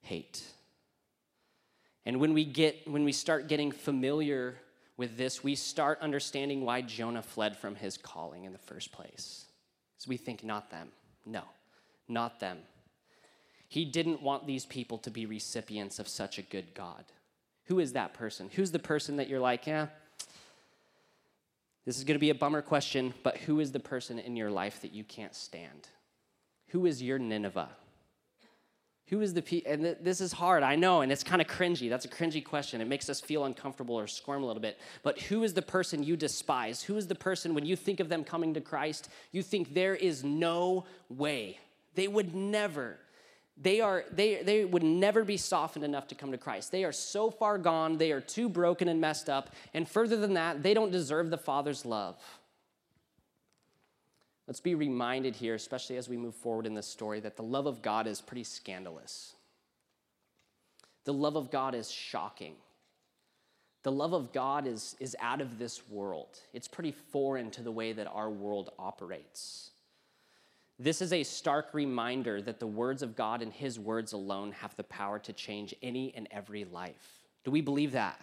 hate. 0.02 0.44
And 2.04 2.20
when 2.20 2.32
we 2.32 2.44
get 2.44 2.86
when 2.86 3.02
we 3.02 3.12
start 3.12 3.48
getting 3.48 3.72
familiar 3.72 4.56
with 4.96 5.16
this, 5.16 5.42
we 5.42 5.54
start 5.54 5.98
understanding 6.00 6.64
why 6.64 6.82
Jonah 6.82 7.22
fled 7.22 7.56
from 7.56 7.74
his 7.74 7.96
calling 7.96 8.44
in 8.44 8.52
the 8.52 8.58
first 8.58 8.92
place. 8.92 9.46
So 9.96 10.08
we 10.08 10.16
think 10.16 10.44
not 10.44 10.70
them. 10.70 10.88
No, 11.26 11.42
not 12.08 12.40
them. 12.40 12.58
He 13.68 13.84
didn't 13.84 14.22
want 14.22 14.46
these 14.46 14.64
people 14.64 14.98
to 14.98 15.10
be 15.10 15.26
recipients 15.26 15.98
of 15.98 16.08
such 16.08 16.38
a 16.38 16.42
good 16.42 16.74
God. 16.74 17.04
Who 17.66 17.78
is 17.78 17.92
that 17.92 18.14
person? 18.14 18.48
Who's 18.54 18.70
the 18.70 18.78
person 18.78 19.16
that 19.16 19.28
you're 19.28 19.40
like, 19.40 19.66
yeah, 19.66 19.88
this 21.84 21.98
is 21.98 22.04
going 22.04 22.16
to 22.16 22.20
be 22.20 22.30
a 22.30 22.34
bummer 22.34 22.62
question, 22.62 23.14
but 23.22 23.36
who 23.38 23.60
is 23.60 23.72
the 23.72 23.80
person 23.80 24.18
in 24.18 24.36
your 24.36 24.50
life 24.50 24.80
that 24.82 24.92
you 24.92 25.04
can't 25.04 25.34
stand? 25.34 25.88
Who 26.68 26.86
is 26.86 27.02
your 27.02 27.18
Nineveh? 27.18 27.68
Who 29.08 29.22
is 29.22 29.32
the 29.32 29.40
pe- 29.40 29.62
and 29.64 29.82
th- 29.82 29.98
this 30.02 30.20
is 30.20 30.32
hard, 30.32 30.62
I 30.62 30.76
know, 30.76 31.00
and 31.00 31.10
it's 31.10 31.24
kind 31.24 31.40
of 31.40 31.48
cringy. 31.48 31.88
That's 31.88 32.04
a 32.04 32.10
cringy 32.10 32.44
question. 32.44 32.82
It 32.82 32.88
makes 32.88 33.08
us 33.08 33.22
feel 33.22 33.46
uncomfortable 33.46 33.98
or 33.98 34.06
squirm 34.06 34.42
a 34.42 34.46
little 34.46 34.60
bit. 34.60 34.78
But 35.02 35.18
who 35.18 35.44
is 35.44 35.54
the 35.54 35.62
person 35.62 36.02
you 36.02 36.14
despise? 36.14 36.82
Who 36.82 36.96
is 36.98 37.06
the 37.06 37.14
person 37.14 37.54
when 37.54 37.64
you 37.64 37.74
think 37.74 38.00
of 38.00 38.10
them 38.10 38.22
coming 38.22 38.52
to 38.54 38.60
Christ, 38.60 39.08
you 39.32 39.42
think 39.42 39.72
there 39.72 39.94
is 39.94 40.24
no 40.24 40.84
way. 41.08 41.58
They 41.94 42.06
would 42.06 42.34
never 42.34 42.98
they 43.60 43.80
are 43.80 44.04
they 44.12 44.42
they 44.42 44.64
would 44.64 44.82
never 44.82 45.24
be 45.24 45.36
softened 45.36 45.84
enough 45.84 46.08
to 46.08 46.14
come 46.14 46.30
to 46.32 46.38
Christ. 46.38 46.70
They 46.70 46.84
are 46.84 46.92
so 46.92 47.30
far 47.30 47.58
gone, 47.58 47.98
they 47.98 48.12
are 48.12 48.20
too 48.20 48.48
broken 48.48 48.88
and 48.88 49.00
messed 49.00 49.28
up, 49.28 49.50
and 49.74 49.88
further 49.88 50.16
than 50.16 50.34
that, 50.34 50.62
they 50.62 50.74
don't 50.74 50.92
deserve 50.92 51.30
the 51.30 51.38
Father's 51.38 51.84
love. 51.84 52.16
Let's 54.46 54.60
be 54.60 54.74
reminded 54.74 55.36
here, 55.36 55.54
especially 55.54 55.98
as 55.98 56.08
we 56.08 56.16
move 56.16 56.34
forward 56.34 56.64
in 56.64 56.72
this 56.72 56.86
story, 56.86 57.20
that 57.20 57.36
the 57.36 57.42
love 57.42 57.66
of 57.66 57.82
God 57.82 58.06
is 58.06 58.22
pretty 58.22 58.44
scandalous. 58.44 59.34
The 61.04 61.12
love 61.12 61.36
of 61.36 61.50
God 61.50 61.74
is 61.74 61.90
shocking. 61.90 62.54
The 63.82 63.92
love 63.92 64.14
of 64.14 64.32
God 64.32 64.66
is, 64.66 64.96
is 65.00 65.14
out 65.20 65.40
of 65.40 65.58
this 65.58 65.88
world. 65.88 66.40
It's 66.52 66.66
pretty 66.66 66.92
foreign 66.92 67.50
to 67.52 67.62
the 67.62 67.70
way 67.70 67.92
that 67.92 68.06
our 68.06 68.30
world 68.30 68.70
operates. 68.78 69.70
This 70.78 71.02
is 71.02 71.12
a 71.12 71.24
stark 71.24 71.74
reminder 71.74 72.40
that 72.42 72.60
the 72.60 72.66
words 72.66 73.02
of 73.02 73.16
God 73.16 73.42
and 73.42 73.52
His 73.52 73.78
words 73.78 74.12
alone 74.12 74.52
have 74.52 74.76
the 74.76 74.84
power 74.84 75.18
to 75.20 75.32
change 75.32 75.74
any 75.82 76.14
and 76.14 76.28
every 76.30 76.64
life. 76.64 77.24
Do 77.44 77.50
we 77.50 77.60
believe 77.60 77.92
that? 77.92 78.20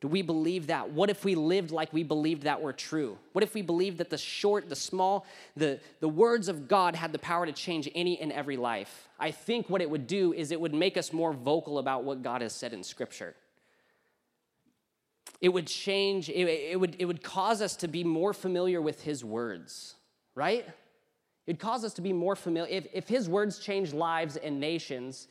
Do 0.00 0.08
we 0.08 0.22
believe 0.22 0.68
that? 0.68 0.90
What 0.90 1.10
if 1.10 1.24
we 1.24 1.34
lived 1.34 1.72
like 1.72 1.92
we 1.92 2.04
believed 2.04 2.44
that 2.44 2.62
were 2.62 2.72
true? 2.72 3.18
What 3.32 3.44
if 3.44 3.52
we 3.52 3.60
believed 3.60 3.98
that 3.98 4.08
the 4.08 4.16
short, 4.16 4.68
the 4.68 4.76
small, 4.76 5.26
the, 5.56 5.78
the 6.00 6.08
words 6.08 6.48
of 6.48 6.68
God 6.68 6.94
had 6.94 7.12
the 7.12 7.18
power 7.18 7.44
to 7.44 7.52
change 7.52 7.88
any 7.94 8.18
and 8.18 8.32
every 8.32 8.56
life? 8.56 9.08
I 9.18 9.30
think 9.30 9.68
what 9.68 9.82
it 9.82 9.90
would 9.90 10.06
do 10.06 10.32
is 10.32 10.52
it 10.52 10.60
would 10.60 10.72
make 10.72 10.96
us 10.96 11.12
more 11.12 11.34
vocal 11.34 11.78
about 11.78 12.04
what 12.04 12.22
God 12.22 12.40
has 12.40 12.54
said 12.54 12.72
in 12.72 12.82
Scripture. 12.82 13.34
It 15.42 15.50
would 15.50 15.66
change, 15.66 16.30
it, 16.30 16.48
it 16.48 16.80
would, 16.80 16.96
it 16.98 17.04
would 17.04 17.22
cause 17.22 17.60
us 17.60 17.76
to 17.76 17.88
be 17.88 18.02
more 18.02 18.32
familiar 18.32 18.80
with 18.80 19.02
His 19.02 19.22
words, 19.22 19.96
right? 20.34 20.66
It'd 21.46 21.60
cause 21.60 21.84
us 21.84 21.94
to 21.94 22.02
be 22.02 22.12
more 22.12 22.36
familiar. 22.36 22.70
If, 22.70 22.86
if 22.92 23.08
his 23.08 23.28
words 23.28 23.58
change 23.58 23.92
lives 23.92 24.36
and 24.36 24.60
nations, 24.60 25.28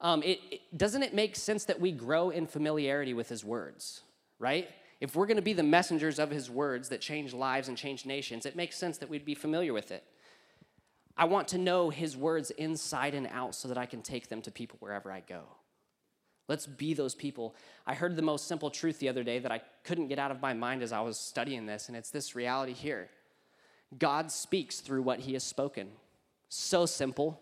um, 0.00 0.22
it, 0.22 0.40
it, 0.50 0.78
doesn't 0.78 1.02
it 1.02 1.14
make 1.14 1.36
sense 1.36 1.64
that 1.64 1.80
we 1.80 1.92
grow 1.92 2.30
in 2.30 2.46
familiarity 2.46 3.14
with 3.14 3.28
his 3.28 3.44
words, 3.44 4.02
right? 4.38 4.68
If 5.00 5.14
we're 5.14 5.26
going 5.26 5.36
to 5.36 5.42
be 5.42 5.52
the 5.52 5.62
messengers 5.62 6.18
of 6.18 6.30
his 6.30 6.50
words 6.50 6.88
that 6.88 7.00
change 7.00 7.32
lives 7.32 7.68
and 7.68 7.76
change 7.76 8.06
nations, 8.06 8.46
it 8.46 8.56
makes 8.56 8.76
sense 8.76 8.98
that 8.98 9.08
we'd 9.08 9.24
be 9.24 9.34
familiar 9.34 9.72
with 9.72 9.90
it. 9.90 10.04
I 11.16 11.24
want 11.24 11.48
to 11.48 11.58
know 11.58 11.90
his 11.90 12.16
words 12.16 12.50
inside 12.52 13.14
and 13.14 13.26
out 13.26 13.54
so 13.54 13.68
that 13.68 13.76
I 13.76 13.86
can 13.86 14.00
take 14.00 14.28
them 14.28 14.40
to 14.42 14.50
people 14.50 14.78
wherever 14.80 15.12
I 15.12 15.20
go. 15.20 15.42
Let's 16.48 16.66
be 16.66 16.94
those 16.94 17.14
people. 17.14 17.54
I 17.86 17.94
heard 17.94 18.16
the 18.16 18.22
most 18.22 18.48
simple 18.48 18.70
truth 18.70 18.98
the 18.98 19.08
other 19.08 19.22
day 19.22 19.38
that 19.38 19.52
I 19.52 19.60
couldn't 19.84 20.08
get 20.08 20.18
out 20.18 20.30
of 20.30 20.40
my 20.40 20.52
mind 20.54 20.82
as 20.82 20.92
I 20.92 21.00
was 21.00 21.18
studying 21.18 21.66
this, 21.66 21.88
and 21.88 21.96
it's 21.96 22.10
this 22.10 22.34
reality 22.34 22.72
here 22.72 23.08
God 23.98 24.30
speaks 24.30 24.80
through 24.80 25.02
what 25.02 25.20
he 25.20 25.32
has 25.32 25.44
spoken. 25.44 25.88
So 26.48 26.86
simple. 26.86 27.40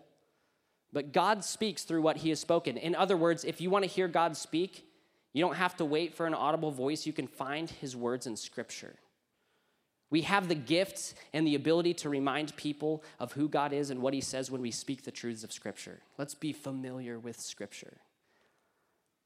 But 0.91 1.13
God 1.13 1.43
speaks 1.43 1.83
through 1.83 2.01
what 2.01 2.17
he 2.17 2.29
has 2.29 2.39
spoken. 2.39 2.77
In 2.77 2.95
other 2.95 3.15
words, 3.15 3.43
if 3.43 3.61
you 3.61 3.69
want 3.69 3.83
to 3.83 3.89
hear 3.89 4.07
God 4.07 4.35
speak, 4.35 4.85
you 5.33 5.43
don't 5.43 5.55
have 5.55 5.77
to 5.77 5.85
wait 5.85 6.15
for 6.15 6.25
an 6.25 6.33
audible 6.33 6.71
voice. 6.71 7.05
You 7.05 7.13
can 7.13 7.27
find 7.27 7.69
his 7.69 7.95
words 7.95 8.25
in 8.25 8.35
Scripture. 8.35 8.95
We 10.09 10.21
have 10.21 10.47
the 10.47 10.55
gifts 10.55 11.13
and 11.33 11.45
the 11.45 11.53
ability 11.53 11.93
to 11.95 12.09
remind 12.09 12.55
people 12.55 13.03
of 13.19 13.33
who 13.33 13.47
God 13.47 13.73
is 13.73 13.91
and 13.91 14.01
what 14.01 14.15
he 14.15 14.21
says 14.21 14.49
when 14.49 14.61
we 14.61 14.71
speak 14.71 15.03
the 15.03 15.11
truths 15.11 15.43
of 15.43 15.51
Scripture. 15.51 15.99
Let's 16.17 16.33
be 16.33 16.51
familiar 16.51 17.19
with 17.19 17.39
Scripture. 17.39 17.97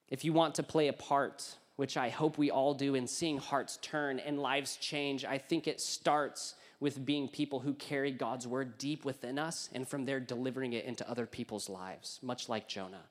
If 0.10 0.26
you 0.26 0.34
want 0.34 0.56
to 0.56 0.64
play 0.64 0.90
a 0.90 0.94
part, 0.94 1.56
which 1.78 1.96
I 1.96 2.10
hope 2.10 2.38
we 2.38 2.52
all 2.52 2.74
do, 2.74 2.96
in 2.96 3.08
seeing 3.08 3.38
hearts 3.38 3.80
turn 3.82 4.20
and 4.20 4.42
lives 4.42 4.76
change, 4.76 5.24
I 5.24 5.38
think 5.38 5.68
it 5.68 5.80
starts 5.80 6.56
with 6.84 7.06
being 7.06 7.30
people 7.30 7.62
who 7.62 7.74
carry 7.74 8.12
God's 8.12 8.46
word 8.46 8.78
deep 8.78 9.06
within 9.06 9.40
us 9.40 9.70
and 9.74 9.88
from 9.88 10.04
there 10.04 10.20
delivering 10.20 10.74
it 10.74 10.84
into 10.84 11.10
other 11.10 11.26
people's 11.26 11.70
lives, 11.70 12.20
much 12.22 12.50
like 12.50 12.68
Jonah. 12.68 13.06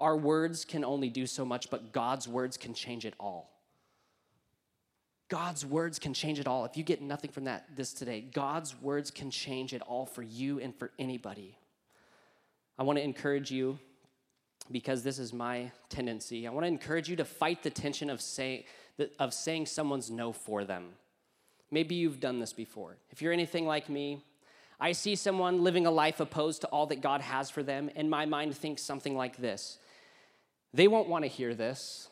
Our 0.00 0.16
words 0.16 0.64
can 0.64 0.86
only 0.86 1.10
do 1.10 1.26
so 1.26 1.44
much, 1.44 1.68
but 1.68 1.92
God's 1.92 2.26
words 2.26 2.56
can 2.56 2.72
change 2.72 3.04
it 3.04 3.12
all. 3.20 3.50
God's 5.28 5.66
words 5.66 5.98
can 5.98 6.14
change 6.14 6.40
it 6.40 6.48
all. 6.48 6.64
If 6.64 6.78
you 6.78 6.82
get 6.82 7.02
nothing 7.02 7.30
from 7.30 7.44
that 7.44 7.76
this 7.76 7.92
today, 7.92 8.22
God's 8.22 8.74
words 8.80 9.10
can 9.10 9.30
change 9.30 9.74
it 9.74 9.82
all 9.82 10.06
for 10.06 10.22
you 10.22 10.58
and 10.58 10.74
for 10.74 10.90
anybody. 10.98 11.58
I 12.78 12.84
want 12.84 12.98
to 12.98 13.04
encourage 13.04 13.50
you 13.50 13.78
because 14.70 15.02
this 15.02 15.18
is 15.18 15.30
my 15.30 15.70
tendency. 15.90 16.46
I 16.46 16.50
want 16.52 16.64
to 16.64 16.68
encourage 16.68 17.10
you 17.10 17.16
to 17.16 17.26
fight 17.26 17.62
the 17.62 17.70
tension 17.70 18.08
of 18.08 18.22
saying 18.22 18.64
of 19.18 19.34
saying 19.34 19.66
someone's 19.66 20.10
no 20.10 20.32
for 20.32 20.64
them. 20.64 20.94
Maybe 21.70 21.94
you've 21.94 22.20
done 22.20 22.38
this 22.38 22.52
before. 22.52 22.96
If 23.10 23.22
you're 23.22 23.32
anything 23.32 23.66
like 23.66 23.88
me, 23.88 24.24
I 24.80 24.92
see 24.92 25.14
someone 25.16 25.62
living 25.62 25.86
a 25.86 25.90
life 25.90 26.20
opposed 26.20 26.60
to 26.62 26.66
all 26.68 26.86
that 26.86 27.00
God 27.00 27.20
has 27.20 27.50
for 27.50 27.62
them, 27.62 27.90
and 27.94 28.10
my 28.10 28.26
mind 28.26 28.56
thinks 28.56 28.82
something 28.82 29.16
like 29.16 29.36
this 29.36 29.78
They 30.72 30.88
won't 30.88 31.08
want 31.08 31.24
to 31.24 31.28
hear 31.28 31.54
this. 31.54 32.08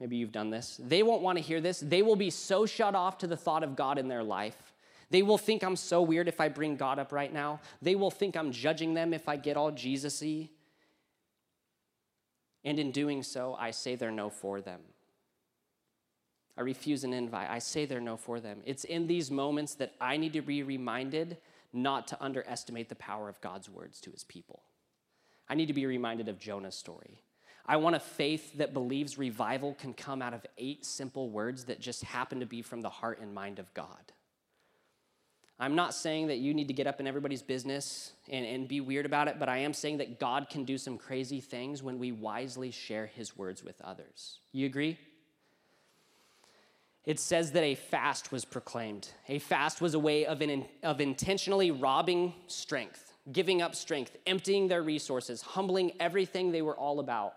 Maybe 0.00 0.16
you've 0.16 0.32
done 0.32 0.50
this. 0.50 0.80
They 0.82 1.04
won't 1.04 1.22
want 1.22 1.38
to 1.38 1.44
hear 1.44 1.60
this. 1.60 1.78
They 1.78 2.02
will 2.02 2.16
be 2.16 2.30
so 2.30 2.66
shut 2.66 2.96
off 2.96 3.18
to 3.18 3.28
the 3.28 3.36
thought 3.36 3.62
of 3.62 3.76
God 3.76 3.98
in 3.98 4.08
their 4.08 4.24
life. 4.24 4.72
They 5.10 5.22
will 5.22 5.38
think 5.38 5.62
I'm 5.62 5.76
so 5.76 6.02
weird 6.02 6.26
if 6.26 6.40
I 6.40 6.48
bring 6.48 6.74
God 6.74 6.98
up 6.98 7.12
right 7.12 7.32
now. 7.32 7.60
They 7.80 7.94
will 7.94 8.10
think 8.10 8.36
I'm 8.36 8.50
judging 8.50 8.94
them 8.94 9.14
if 9.14 9.28
I 9.28 9.36
get 9.36 9.56
all 9.56 9.70
Jesus 9.70 10.20
y. 10.20 10.48
And 12.64 12.78
in 12.78 12.90
doing 12.90 13.22
so, 13.22 13.54
I 13.60 13.70
say 13.70 13.94
they're 13.94 14.10
no 14.10 14.30
for 14.30 14.60
them. 14.60 14.80
I 16.56 16.60
refuse 16.60 17.04
an 17.04 17.12
invite. 17.12 17.50
I 17.50 17.58
say 17.58 17.86
they're 17.86 18.00
no 18.00 18.16
for 18.16 18.40
them. 18.40 18.60
It's 18.64 18.84
in 18.84 19.06
these 19.06 19.30
moments 19.30 19.74
that 19.76 19.94
I 20.00 20.16
need 20.16 20.34
to 20.34 20.42
be 20.42 20.62
reminded 20.62 21.38
not 21.72 22.06
to 22.08 22.22
underestimate 22.22 22.88
the 22.88 22.94
power 22.96 23.28
of 23.28 23.40
God's 23.40 23.70
words 23.70 24.00
to 24.02 24.10
his 24.10 24.24
people. 24.24 24.62
I 25.48 25.54
need 25.54 25.66
to 25.66 25.72
be 25.72 25.86
reminded 25.86 26.28
of 26.28 26.38
Jonah's 26.38 26.74
story. 26.74 27.22
I 27.64 27.76
want 27.76 27.96
a 27.96 28.00
faith 28.00 28.58
that 28.58 28.74
believes 28.74 29.18
revival 29.18 29.74
can 29.74 29.94
come 29.94 30.20
out 30.20 30.34
of 30.34 30.44
eight 30.58 30.84
simple 30.84 31.30
words 31.30 31.64
that 31.64 31.80
just 31.80 32.02
happen 32.02 32.40
to 32.40 32.46
be 32.46 32.60
from 32.60 32.80
the 32.80 32.90
heart 32.90 33.20
and 33.20 33.32
mind 33.32 33.58
of 33.58 33.72
God. 33.72 34.12
I'm 35.58 35.76
not 35.76 35.94
saying 35.94 36.26
that 36.26 36.38
you 36.38 36.54
need 36.54 36.66
to 36.68 36.74
get 36.74 36.88
up 36.88 36.98
in 36.98 37.06
everybody's 37.06 37.42
business 37.42 38.12
and, 38.28 38.44
and 38.44 38.66
be 38.66 38.80
weird 38.80 39.06
about 39.06 39.28
it, 39.28 39.38
but 39.38 39.48
I 39.48 39.58
am 39.58 39.72
saying 39.72 39.98
that 39.98 40.18
God 40.18 40.48
can 40.50 40.64
do 40.64 40.76
some 40.76 40.98
crazy 40.98 41.40
things 41.40 41.84
when 41.84 42.00
we 42.00 42.10
wisely 42.10 42.72
share 42.72 43.06
his 43.06 43.36
words 43.36 43.62
with 43.62 43.80
others. 43.82 44.40
You 44.50 44.66
agree? 44.66 44.98
It 47.04 47.18
says 47.18 47.52
that 47.52 47.64
a 47.64 47.74
fast 47.74 48.30
was 48.30 48.44
proclaimed. 48.44 49.10
A 49.28 49.38
fast 49.38 49.80
was 49.80 49.94
a 49.94 49.98
way 49.98 50.24
of, 50.24 50.40
an, 50.40 50.66
of 50.82 51.00
intentionally 51.00 51.70
robbing 51.70 52.34
strength, 52.46 53.12
giving 53.32 53.60
up 53.60 53.74
strength, 53.74 54.16
emptying 54.26 54.68
their 54.68 54.82
resources, 54.82 55.42
humbling 55.42 55.92
everything 55.98 56.52
they 56.52 56.62
were 56.62 56.76
all 56.76 57.00
about 57.00 57.34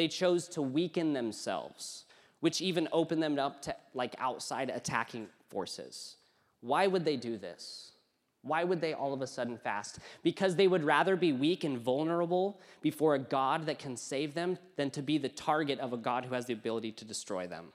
they 0.00 0.08
chose 0.08 0.48
to 0.48 0.62
weaken 0.62 1.12
themselves, 1.12 2.06
which 2.40 2.62
even 2.62 2.88
opened 2.90 3.22
them 3.22 3.38
up 3.38 3.60
to 3.60 3.76
like 3.92 4.14
outside 4.18 4.70
attacking 4.70 5.28
forces. 5.50 6.16
Why 6.62 6.86
would 6.86 7.04
they 7.04 7.18
do 7.18 7.36
this? 7.36 7.92
Why 8.40 8.64
would 8.64 8.80
they 8.80 8.94
all 8.94 9.12
of 9.12 9.20
a 9.20 9.26
sudden 9.26 9.58
fast? 9.58 9.98
Because 10.22 10.56
they 10.56 10.68
would 10.68 10.84
rather 10.84 11.16
be 11.16 11.34
weak 11.34 11.64
and 11.64 11.78
vulnerable 11.78 12.62
before 12.80 13.14
a 13.14 13.18
God 13.18 13.66
that 13.66 13.78
can 13.78 13.94
save 13.94 14.32
them 14.32 14.56
than 14.76 14.90
to 14.92 15.02
be 15.02 15.18
the 15.18 15.28
target 15.28 15.78
of 15.80 15.92
a 15.92 15.98
God 15.98 16.24
who 16.24 16.34
has 16.34 16.46
the 16.46 16.54
ability 16.54 16.92
to 16.92 17.04
destroy 17.04 17.46
them. 17.46 17.66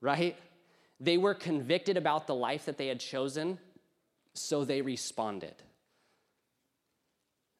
Right? 0.00 0.36
They 1.00 1.18
were 1.18 1.34
convicted 1.34 1.96
about 1.96 2.26
the 2.26 2.34
life 2.34 2.66
that 2.66 2.78
they 2.78 2.88
had 2.88 3.00
chosen, 3.00 3.58
so 4.34 4.64
they 4.64 4.82
responded. 4.82 5.54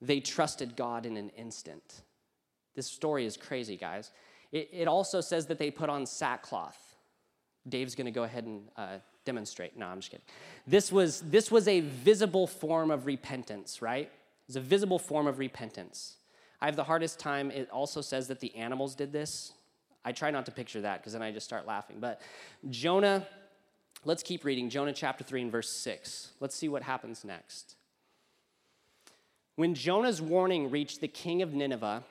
They 0.00 0.20
trusted 0.20 0.76
God 0.76 1.06
in 1.06 1.16
an 1.16 1.30
instant. 1.30 2.02
This 2.74 2.86
story 2.86 3.26
is 3.26 3.36
crazy, 3.36 3.76
guys. 3.76 4.12
It, 4.52 4.70
it 4.72 4.88
also 4.88 5.20
says 5.20 5.46
that 5.46 5.58
they 5.58 5.70
put 5.70 5.90
on 5.90 6.06
sackcloth. 6.06 6.78
Dave's 7.68 7.94
going 7.94 8.06
to 8.06 8.12
go 8.12 8.22
ahead 8.22 8.44
and 8.44 8.62
uh, 8.76 8.98
demonstrate. 9.24 9.76
No, 9.76 9.86
I'm 9.86 9.98
just 9.98 10.10
kidding. 10.10 10.24
This 10.66 10.90
was, 10.90 11.20
this 11.22 11.50
was 11.50 11.68
a 11.68 11.80
visible 11.80 12.46
form 12.46 12.90
of 12.90 13.06
repentance, 13.06 13.82
right? 13.82 14.10
It's 14.46 14.56
a 14.56 14.60
visible 14.60 14.98
form 14.98 15.26
of 15.26 15.38
repentance. 15.38 16.16
I 16.60 16.66
have 16.66 16.76
the 16.76 16.84
hardest 16.84 17.18
time. 17.18 17.50
It 17.50 17.68
also 17.70 18.00
says 18.00 18.28
that 18.28 18.40
the 18.40 18.54
animals 18.56 18.94
did 18.94 19.12
this. 19.12 19.52
I 20.04 20.12
try 20.12 20.30
not 20.30 20.46
to 20.46 20.52
picture 20.52 20.80
that 20.82 21.00
because 21.00 21.12
then 21.12 21.22
I 21.22 21.32
just 21.32 21.46
start 21.46 21.66
laughing. 21.66 21.96
But 22.00 22.20
Jonah, 22.70 23.26
let's 24.04 24.22
keep 24.22 24.44
reading. 24.44 24.70
Jonah 24.70 24.92
chapter 24.92 25.24
3 25.24 25.42
and 25.42 25.52
verse 25.52 25.70
6. 25.70 26.32
Let's 26.40 26.54
see 26.54 26.68
what 26.68 26.82
happens 26.82 27.24
next. 27.24 27.76
When 29.56 29.74
Jonah's 29.74 30.22
warning 30.22 30.70
reached 30.70 31.00
the 31.00 31.08
king 31.08 31.42
of 31.42 31.52
Nineveh, 31.52 32.04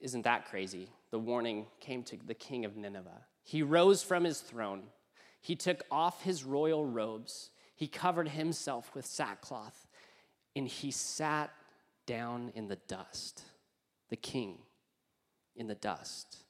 isn't 0.00 0.22
that 0.22 0.48
crazy? 0.48 0.88
The 1.10 1.18
warning 1.18 1.66
came 1.80 2.02
to 2.04 2.16
the 2.24 2.34
king 2.34 2.64
of 2.64 2.76
Nineveh. 2.76 3.22
He 3.42 3.62
rose 3.62 4.02
from 4.02 4.24
his 4.24 4.40
throne. 4.40 4.84
He 5.40 5.56
took 5.56 5.82
off 5.90 6.22
his 6.22 6.44
royal 6.44 6.86
robes. 6.86 7.50
He 7.74 7.88
covered 7.88 8.28
himself 8.28 8.94
with 8.94 9.06
sackcloth, 9.06 9.86
and 10.54 10.66
he 10.66 10.90
sat 10.90 11.50
down 12.06 12.52
in 12.54 12.68
the 12.68 12.76
dust. 12.88 13.42
The 14.08 14.16
king 14.16 14.58
in 15.56 15.66
the 15.66 15.74
dust. 15.74 16.44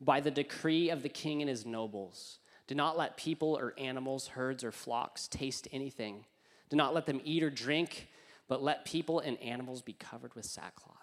By 0.00 0.20
the 0.20 0.30
decree 0.30 0.90
of 0.90 1.02
the 1.02 1.08
king 1.08 1.40
and 1.40 1.48
his 1.48 1.64
nobles, 1.64 2.38
do 2.66 2.74
not 2.74 2.96
let 2.96 3.16
people 3.16 3.56
or 3.56 3.74
animals, 3.78 4.28
herds 4.28 4.64
or 4.64 4.72
flocks 4.72 5.28
taste 5.28 5.68
anything. 5.72 6.24
Do 6.70 6.76
not 6.76 6.94
let 6.94 7.06
them 7.06 7.20
eat 7.24 7.42
or 7.42 7.50
drink, 7.50 8.08
but 8.48 8.62
let 8.62 8.84
people 8.84 9.20
and 9.20 9.38
animals 9.40 9.82
be 9.82 9.92
covered 9.92 10.34
with 10.34 10.44
sackcloth. 10.44 10.94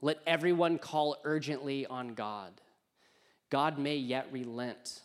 Let 0.00 0.20
everyone 0.26 0.78
call 0.78 1.16
urgently 1.24 1.86
on 1.86 2.14
God. 2.14 2.60
God 3.50 3.78
may 3.78 3.96
yet 3.96 4.28
relent 4.30 5.00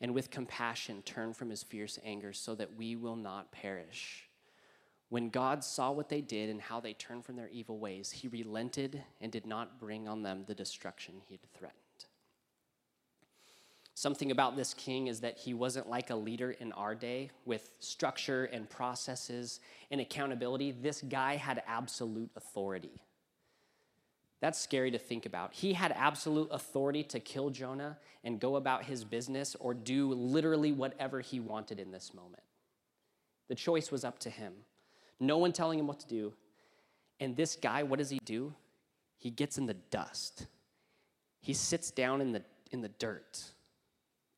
and 0.00 0.14
with 0.14 0.30
compassion 0.30 1.02
turn 1.02 1.32
from 1.32 1.50
his 1.50 1.62
fierce 1.62 1.98
anger 2.04 2.32
so 2.32 2.54
that 2.54 2.76
we 2.76 2.96
will 2.96 3.16
not 3.16 3.52
perish. 3.52 4.28
When 5.14 5.28
God 5.28 5.62
saw 5.62 5.92
what 5.92 6.08
they 6.08 6.20
did 6.20 6.50
and 6.50 6.60
how 6.60 6.80
they 6.80 6.92
turned 6.92 7.24
from 7.24 7.36
their 7.36 7.48
evil 7.50 7.78
ways, 7.78 8.10
he 8.10 8.26
relented 8.26 9.00
and 9.20 9.30
did 9.30 9.46
not 9.46 9.78
bring 9.78 10.08
on 10.08 10.24
them 10.24 10.42
the 10.44 10.56
destruction 10.56 11.14
he 11.28 11.34
had 11.34 11.52
threatened. 11.56 11.78
Something 13.94 14.32
about 14.32 14.56
this 14.56 14.74
king 14.74 15.06
is 15.06 15.20
that 15.20 15.38
he 15.38 15.54
wasn't 15.54 15.88
like 15.88 16.10
a 16.10 16.16
leader 16.16 16.50
in 16.50 16.72
our 16.72 16.96
day 16.96 17.30
with 17.44 17.70
structure 17.78 18.46
and 18.46 18.68
processes 18.68 19.60
and 19.92 20.00
accountability. 20.00 20.72
This 20.72 21.00
guy 21.00 21.36
had 21.36 21.62
absolute 21.64 22.32
authority. 22.34 23.00
That's 24.40 24.58
scary 24.58 24.90
to 24.90 24.98
think 24.98 25.26
about. 25.26 25.54
He 25.54 25.74
had 25.74 25.92
absolute 25.92 26.48
authority 26.50 27.04
to 27.04 27.20
kill 27.20 27.50
Jonah 27.50 27.98
and 28.24 28.40
go 28.40 28.56
about 28.56 28.86
his 28.86 29.04
business 29.04 29.54
or 29.60 29.74
do 29.74 30.12
literally 30.12 30.72
whatever 30.72 31.20
he 31.20 31.38
wanted 31.38 31.78
in 31.78 31.92
this 31.92 32.12
moment. 32.12 32.42
The 33.46 33.54
choice 33.54 33.92
was 33.92 34.02
up 34.02 34.18
to 34.18 34.30
him. 34.30 34.54
No 35.20 35.38
one 35.38 35.52
telling 35.52 35.78
him 35.78 35.86
what 35.86 36.00
to 36.00 36.06
do. 36.06 36.32
And 37.20 37.36
this 37.36 37.56
guy, 37.56 37.82
what 37.82 37.98
does 37.98 38.10
he 38.10 38.18
do? 38.24 38.54
He 39.18 39.30
gets 39.30 39.58
in 39.58 39.66
the 39.66 39.74
dust. 39.74 40.46
He 41.40 41.52
sits 41.54 41.90
down 41.90 42.20
in 42.20 42.32
the, 42.32 42.42
in 42.72 42.80
the 42.80 42.88
dirt. 42.88 43.42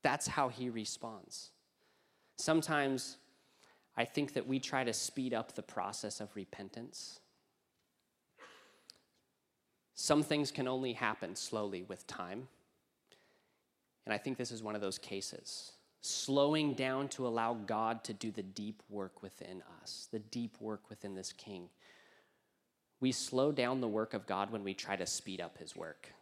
That's 0.02 0.26
how 0.26 0.48
he 0.48 0.68
responds. 0.68 1.50
Sometimes 2.36 3.16
I 3.96 4.04
think 4.04 4.34
that 4.34 4.46
we 4.46 4.60
try 4.60 4.84
to 4.84 4.92
speed 4.92 5.32
up 5.32 5.54
the 5.54 5.62
process 5.62 6.20
of 6.20 6.34
repentance. 6.36 7.20
Some 9.94 10.22
things 10.22 10.50
can 10.50 10.68
only 10.68 10.92
happen 10.92 11.34
slowly 11.34 11.82
with 11.82 12.06
time. 12.06 12.48
And 14.04 14.12
I 14.12 14.18
think 14.18 14.36
this 14.36 14.52
is 14.52 14.62
one 14.62 14.74
of 14.74 14.80
those 14.80 14.98
cases. 14.98 15.72
Slowing 16.06 16.74
down 16.74 17.08
to 17.08 17.26
allow 17.26 17.54
God 17.54 18.04
to 18.04 18.12
do 18.12 18.30
the 18.30 18.44
deep 18.44 18.80
work 18.88 19.24
within 19.24 19.60
us, 19.82 20.06
the 20.12 20.20
deep 20.20 20.56
work 20.60 20.88
within 20.88 21.16
this 21.16 21.32
king. 21.32 21.68
We 23.00 23.10
slow 23.10 23.50
down 23.50 23.80
the 23.80 23.88
work 23.88 24.14
of 24.14 24.24
God 24.24 24.52
when 24.52 24.62
we 24.62 24.72
try 24.72 24.94
to 24.94 25.04
speed 25.04 25.40
up 25.40 25.58
his 25.58 25.74
work. 25.74 26.12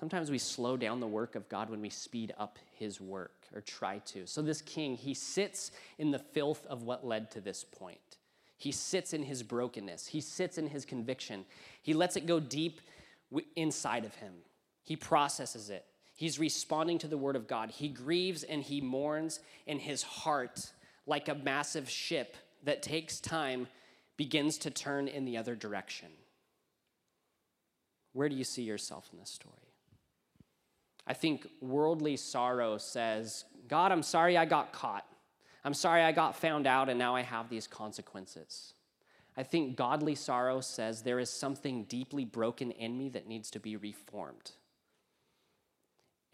Sometimes 0.00 0.30
we 0.30 0.38
slow 0.38 0.78
down 0.78 0.98
the 0.98 1.06
work 1.06 1.34
of 1.34 1.46
God 1.50 1.68
when 1.68 1.82
we 1.82 1.90
speed 1.90 2.32
up 2.38 2.58
his 2.72 3.02
work 3.02 3.44
or 3.54 3.60
try 3.60 3.98
to. 3.98 4.26
So, 4.26 4.40
this 4.40 4.62
king, 4.62 4.96
he 4.96 5.12
sits 5.12 5.70
in 5.98 6.10
the 6.10 6.18
filth 6.18 6.64
of 6.64 6.84
what 6.84 7.06
led 7.06 7.30
to 7.32 7.42
this 7.42 7.64
point. 7.64 8.16
He 8.56 8.72
sits 8.72 9.12
in 9.12 9.24
his 9.24 9.42
brokenness, 9.42 10.06
he 10.06 10.22
sits 10.22 10.56
in 10.56 10.68
his 10.68 10.86
conviction. 10.86 11.44
He 11.82 11.92
lets 11.92 12.16
it 12.16 12.24
go 12.24 12.40
deep 12.40 12.80
inside 13.56 14.06
of 14.06 14.14
him, 14.14 14.32
he 14.82 14.96
processes 14.96 15.68
it. 15.68 15.84
He's 16.14 16.38
responding 16.38 16.98
to 16.98 17.08
the 17.08 17.18
word 17.18 17.36
of 17.36 17.48
God. 17.48 17.70
He 17.70 17.88
grieves 17.88 18.44
and 18.44 18.62
he 18.62 18.80
mourns, 18.80 19.40
and 19.66 19.80
his 19.80 20.02
heart, 20.02 20.72
like 21.06 21.28
a 21.28 21.34
massive 21.34 21.90
ship 21.90 22.36
that 22.62 22.82
takes 22.82 23.20
time, 23.20 23.66
begins 24.16 24.58
to 24.58 24.70
turn 24.70 25.08
in 25.08 25.24
the 25.24 25.36
other 25.36 25.56
direction. 25.56 26.08
Where 28.12 28.28
do 28.28 28.36
you 28.36 28.44
see 28.44 28.62
yourself 28.62 29.08
in 29.12 29.18
this 29.18 29.30
story? 29.30 29.56
I 31.06 31.14
think 31.14 31.48
worldly 31.60 32.16
sorrow 32.16 32.78
says, 32.78 33.44
God, 33.68 33.92
I'm 33.92 34.02
sorry 34.02 34.38
I 34.38 34.44
got 34.44 34.72
caught. 34.72 35.04
I'm 35.64 35.74
sorry 35.74 36.02
I 36.02 36.12
got 36.12 36.36
found 36.36 36.66
out 36.66 36.88
and 36.88 36.98
now 36.98 37.16
I 37.16 37.22
have 37.22 37.50
these 37.50 37.66
consequences. 37.66 38.74
I 39.36 39.42
think 39.42 39.76
godly 39.76 40.14
sorrow 40.14 40.60
says 40.60 41.02
there 41.02 41.18
is 41.18 41.28
something 41.28 41.84
deeply 41.84 42.24
broken 42.24 42.70
in 42.70 42.96
me 42.96 43.08
that 43.10 43.26
needs 43.26 43.50
to 43.50 43.60
be 43.60 43.76
reformed. 43.76 44.52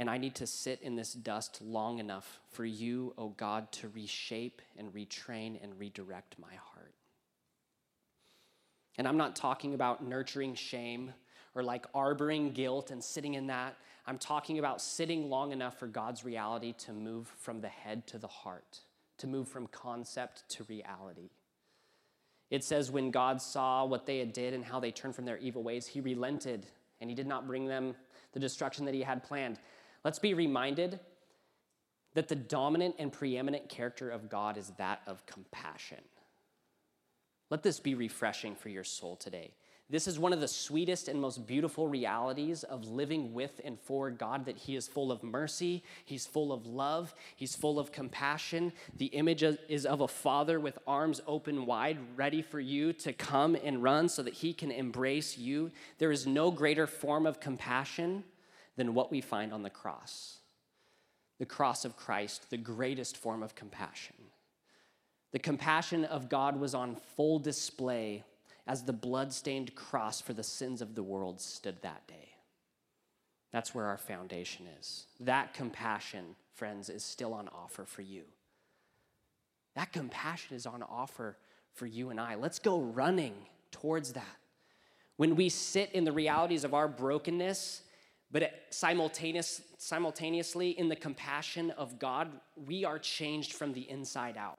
And 0.00 0.08
I 0.08 0.16
need 0.16 0.34
to 0.36 0.46
sit 0.46 0.80
in 0.80 0.96
this 0.96 1.12
dust 1.12 1.60
long 1.60 1.98
enough 1.98 2.40
for 2.48 2.64
you, 2.64 3.12
O 3.18 3.24
oh 3.24 3.28
God, 3.36 3.70
to 3.72 3.88
reshape 3.88 4.62
and 4.78 4.90
retrain 4.94 5.62
and 5.62 5.78
redirect 5.78 6.36
my 6.38 6.54
heart. 6.54 6.94
And 8.96 9.06
I'm 9.06 9.18
not 9.18 9.36
talking 9.36 9.74
about 9.74 10.02
nurturing 10.02 10.54
shame 10.54 11.12
or 11.54 11.62
like 11.62 11.92
arboring 11.92 12.54
guilt 12.54 12.90
and 12.90 13.04
sitting 13.04 13.34
in 13.34 13.48
that. 13.48 13.76
I'm 14.06 14.16
talking 14.16 14.58
about 14.58 14.80
sitting 14.80 15.28
long 15.28 15.52
enough 15.52 15.78
for 15.78 15.86
God's 15.86 16.24
reality 16.24 16.72
to 16.78 16.94
move 16.94 17.30
from 17.36 17.60
the 17.60 17.68
head 17.68 18.06
to 18.06 18.16
the 18.16 18.26
heart, 18.26 18.80
to 19.18 19.26
move 19.26 19.48
from 19.48 19.66
concept 19.66 20.48
to 20.48 20.64
reality. 20.64 21.28
It 22.48 22.64
says, 22.64 22.90
when 22.90 23.10
God 23.10 23.42
saw 23.42 23.84
what 23.84 24.06
they 24.06 24.18
had 24.18 24.32
did 24.32 24.54
and 24.54 24.64
how 24.64 24.80
they 24.80 24.92
turned 24.92 25.14
from 25.14 25.26
their 25.26 25.36
evil 25.36 25.62
ways, 25.62 25.86
he 25.86 26.00
relented 26.00 26.64
and 27.02 27.10
he 27.10 27.14
did 27.14 27.26
not 27.26 27.46
bring 27.46 27.66
them 27.66 27.94
the 28.32 28.40
destruction 28.40 28.84
that 28.86 28.94
he 28.94 29.02
had 29.02 29.22
planned. 29.22 29.58
Let's 30.04 30.18
be 30.18 30.34
reminded 30.34 31.00
that 32.14 32.28
the 32.28 32.36
dominant 32.36 32.96
and 32.98 33.12
preeminent 33.12 33.68
character 33.68 34.10
of 34.10 34.28
God 34.28 34.56
is 34.56 34.72
that 34.78 35.02
of 35.06 35.26
compassion. 35.26 35.98
Let 37.50 37.62
this 37.62 37.80
be 37.80 37.94
refreshing 37.94 38.54
for 38.54 38.68
your 38.68 38.84
soul 38.84 39.16
today. 39.16 39.52
This 39.90 40.06
is 40.06 40.20
one 40.20 40.32
of 40.32 40.40
the 40.40 40.46
sweetest 40.46 41.08
and 41.08 41.20
most 41.20 41.48
beautiful 41.48 41.88
realities 41.88 42.62
of 42.62 42.86
living 42.86 43.34
with 43.34 43.60
and 43.64 43.76
for 43.80 44.08
God 44.12 44.44
that 44.44 44.56
He 44.56 44.76
is 44.76 44.86
full 44.86 45.10
of 45.10 45.24
mercy, 45.24 45.82
He's 46.04 46.26
full 46.26 46.52
of 46.52 46.64
love, 46.64 47.12
He's 47.34 47.56
full 47.56 47.80
of 47.80 47.90
compassion. 47.90 48.72
The 48.98 49.06
image 49.06 49.42
is 49.42 49.86
of 49.86 50.00
a 50.00 50.06
father 50.06 50.60
with 50.60 50.78
arms 50.86 51.20
open 51.26 51.66
wide, 51.66 51.98
ready 52.14 52.40
for 52.40 52.60
you 52.60 52.92
to 52.94 53.12
come 53.12 53.56
and 53.56 53.82
run 53.82 54.08
so 54.08 54.22
that 54.22 54.34
He 54.34 54.52
can 54.52 54.70
embrace 54.70 55.36
you. 55.36 55.72
There 55.98 56.12
is 56.12 56.24
no 56.24 56.52
greater 56.52 56.86
form 56.86 57.26
of 57.26 57.40
compassion 57.40 58.22
than 58.76 58.94
what 58.94 59.10
we 59.10 59.20
find 59.20 59.52
on 59.52 59.62
the 59.62 59.70
cross. 59.70 60.38
The 61.38 61.46
cross 61.46 61.84
of 61.84 61.96
Christ, 61.96 62.50
the 62.50 62.56
greatest 62.56 63.16
form 63.16 63.42
of 63.42 63.54
compassion. 63.54 64.16
The 65.32 65.38
compassion 65.38 66.04
of 66.04 66.28
God 66.28 66.58
was 66.58 66.74
on 66.74 66.96
full 67.16 67.38
display 67.38 68.24
as 68.66 68.82
the 68.82 68.92
blood-stained 68.92 69.74
cross 69.74 70.20
for 70.20 70.32
the 70.32 70.42
sins 70.42 70.82
of 70.82 70.94
the 70.94 71.02
world 71.02 71.40
stood 71.40 71.80
that 71.82 72.06
day. 72.06 72.28
That's 73.52 73.74
where 73.74 73.86
our 73.86 73.98
foundation 73.98 74.66
is. 74.78 75.06
That 75.18 75.54
compassion, 75.54 76.36
friends, 76.54 76.88
is 76.88 77.02
still 77.02 77.34
on 77.34 77.48
offer 77.48 77.84
for 77.84 78.02
you. 78.02 78.22
That 79.74 79.92
compassion 79.92 80.56
is 80.56 80.66
on 80.66 80.82
offer 80.82 81.36
for 81.72 81.86
you 81.86 82.10
and 82.10 82.20
I. 82.20 82.34
Let's 82.34 82.58
go 82.58 82.80
running 82.80 83.34
towards 83.70 84.12
that. 84.12 84.36
When 85.16 85.36
we 85.36 85.48
sit 85.48 85.92
in 85.92 86.04
the 86.04 86.12
realities 86.12 86.64
of 86.64 86.74
our 86.74 86.88
brokenness, 86.88 87.82
but 88.32 88.52
simultaneous, 88.70 89.62
simultaneously 89.78 90.70
in 90.70 90.88
the 90.88 90.96
compassion 90.96 91.70
of 91.72 91.98
God, 91.98 92.28
we 92.66 92.84
are 92.84 92.98
changed 92.98 93.54
from 93.54 93.72
the 93.72 93.88
inside 93.90 94.36
out. 94.36 94.58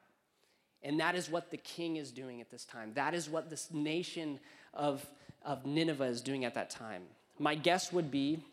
And 0.83 0.99
that 0.99 1.15
is 1.15 1.29
what 1.29 1.51
the 1.51 1.57
king 1.57 1.97
is 1.97 2.11
doing 2.11 2.41
at 2.41 2.49
this 2.49 2.65
time. 2.65 2.91
That 2.95 3.13
is 3.13 3.29
what 3.29 3.49
this 3.49 3.71
nation 3.71 4.39
of, 4.73 5.05
of 5.45 5.65
Nineveh 5.65 6.05
is 6.05 6.21
doing 6.21 6.43
at 6.43 6.55
that 6.55 6.69
time. 6.69 7.03
My 7.39 7.55
guess 7.55 7.93
would 7.93 8.11
be 8.11 8.43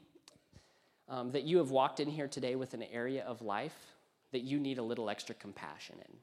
um, 1.09 1.33
that 1.33 1.45
you 1.45 1.59
have 1.59 1.71
walked 1.71 2.01
in 2.01 2.09
here 2.09 2.29
today 2.29 2.55
with 2.55 2.75
an 2.75 2.83
area 2.83 3.25
of 3.25 3.43
life 3.43 3.77
that 4.33 4.41
you 4.41 4.59
need 4.59 4.79
a 4.79 4.83
little 4.83 5.09
extra 5.09 5.35
compassion 5.35 5.97
in. 5.99 6.17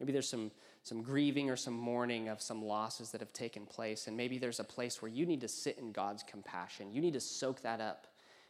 Maybe 0.00 0.12
there's 0.12 0.28
some, 0.28 0.50
some 0.86 1.02
grieving 1.02 1.50
or 1.50 1.56
some 1.56 1.74
mourning 1.74 2.28
of 2.28 2.40
some 2.40 2.64
losses 2.64 3.10
that 3.10 3.20
have 3.20 3.32
taken 3.32 3.66
place, 3.66 4.06
and 4.06 4.16
maybe 4.16 4.38
there's 4.38 4.60
a 4.60 4.64
place 4.64 5.02
where 5.02 5.10
you 5.10 5.26
need 5.26 5.40
to 5.40 5.48
sit 5.48 5.78
in 5.78 5.90
God's 5.90 6.22
compassion. 6.22 6.92
You 6.92 7.00
need 7.00 7.14
to 7.14 7.20
soak 7.20 7.62
that 7.62 7.80
up. 7.80 8.06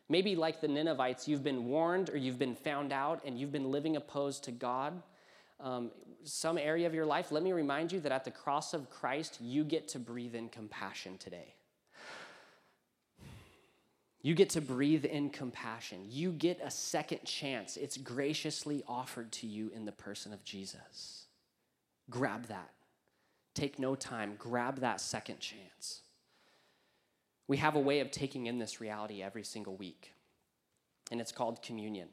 Maybe, 0.08 0.36
like 0.36 0.60
the 0.60 0.68
Ninevites, 0.68 1.26
you've 1.26 1.42
been 1.42 1.64
warned 1.64 2.10
or 2.10 2.16
you've 2.16 2.38
been 2.38 2.54
found 2.54 2.92
out 2.92 3.22
and 3.24 3.38
you've 3.38 3.52
been 3.52 3.70
living 3.70 3.96
opposed 3.96 4.44
to 4.44 4.52
God 4.52 5.02
um, 5.60 5.90
some 6.24 6.58
area 6.58 6.86
of 6.86 6.94
your 6.94 7.06
life, 7.06 7.32
let 7.32 7.42
me 7.42 7.52
remind 7.52 7.92
you 7.92 8.00
that 8.00 8.12
at 8.12 8.24
the 8.24 8.30
cross 8.30 8.74
of 8.74 8.90
Christ, 8.90 9.38
you 9.40 9.64
get 9.64 9.88
to 9.88 9.98
breathe 9.98 10.34
in 10.34 10.48
compassion 10.48 11.18
today. 11.18 11.54
You 14.22 14.34
get 14.34 14.50
to 14.50 14.60
breathe 14.60 15.04
in 15.04 15.30
compassion. 15.30 16.00
You 16.08 16.32
get 16.32 16.60
a 16.62 16.70
second 16.70 17.24
chance. 17.24 17.76
It's 17.76 17.96
graciously 17.96 18.82
offered 18.88 19.30
to 19.32 19.46
you 19.46 19.70
in 19.72 19.84
the 19.84 19.92
person 19.92 20.32
of 20.32 20.42
Jesus. 20.44 21.25
Grab 22.10 22.46
that. 22.46 22.70
Take 23.54 23.78
no 23.78 23.94
time. 23.94 24.34
Grab 24.38 24.80
that 24.80 25.00
second 25.00 25.40
chance. 25.40 26.02
We 27.48 27.56
have 27.58 27.76
a 27.76 27.80
way 27.80 28.00
of 28.00 28.10
taking 28.10 28.46
in 28.46 28.58
this 28.58 28.80
reality 28.80 29.22
every 29.22 29.44
single 29.44 29.76
week, 29.76 30.12
and 31.10 31.20
it's 31.20 31.32
called 31.32 31.62
communion 31.62 32.08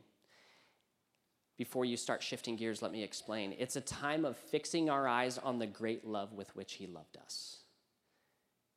before 1.58 1.86
you 1.86 1.98
start 1.98 2.24
shifting 2.24 2.56
gears, 2.56 2.82
let 2.82 2.92
me 2.92 3.04
explain. 3.04 3.56
It's 3.58 3.76
a 3.76 3.82
time 3.82 4.26
of 4.26 4.38
fixing 4.38 4.90
our 4.90 5.08
eyes 5.08 5.38
on 5.38 5.60
the 5.60 5.68
great 5.68 6.06
love 6.06 6.34
with 6.34 6.54
which 6.56 6.74
He 6.74 6.88
loved 6.88 7.18
us. 7.18 7.58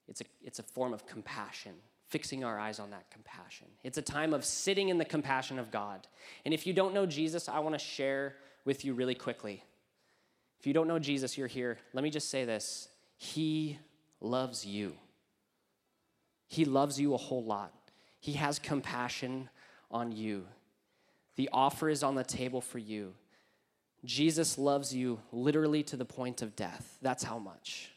It's 0.08 0.20
a, 0.20 0.24
it's 0.44 0.58
a 0.58 0.62
form 0.62 0.92
of 0.92 1.06
compassion, 1.06 1.72
fixing 2.08 2.44
our 2.44 2.58
eyes 2.58 2.78
on 2.78 2.90
that 2.90 3.10
compassion. 3.10 3.66
It's 3.82 3.98
a 3.98 4.02
time 4.02 4.34
of 4.34 4.44
sitting 4.44 4.90
in 4.90 4.98
the 4.98 5.04
compassion 5.04 5.58
of 5.58 5.70
God. 5.70 6.06
And 6.44 6.52
if 6.52 6.66
you 6.66 6.72
don't 6.72 6.94
know 6.94 7.06
Jesus, 7.06 7.48
I 7.48 7.58
want 7.60 7.74
to 7.74 7.84
share 7.84 8.36
with 8.64 8.84
you 8.84 8.94
really 8.94 9.14
quickly. 9.14 9.64
If 10.66 10.70
you 10.70 10.74
don't 10.74 10.88
know 10.88 10.98
Jesus, 10.98 11.38
you're 11.38 11.46
here. 11.46 11.78
Let 11.92 12.02
me 12.02 12.10
just 12.10 12.28
say 12.28 12.44
this 12.44 12.88
He 13.18 13.78
loves 14.20 14.66
you. 14.66 14.94
He 16.48 16.64
loves 16.64 16.98
you 16.98 17.14
a 17.14 17.16
whole 17.16 17.44
lot. 17.44 17.72
He 18.18 18.32
has 18.32 18.58
compassion 18.58 19.48
on 19.92 20.10
you. 20.10 20.44
The 21.36 21.48
offer 21.52 21.88
is 21.88 22.02
on 22.02 22.16
the 22.16 22.24
table 22.24 22.60
for 22.60 22.78
you. 22.78 23.14
Jesus 24.04 24.58
loves 24.58 24.92
you 24.92 25.20
literally 25.30 25.84
to 25.84 25.96
the 25.96 26.04
point 26.04 26.42
of 26.42 26.56
death. 26.56 26.98
That's 27.00 27.22
how 27.22 27.38
much. 27.38 27.92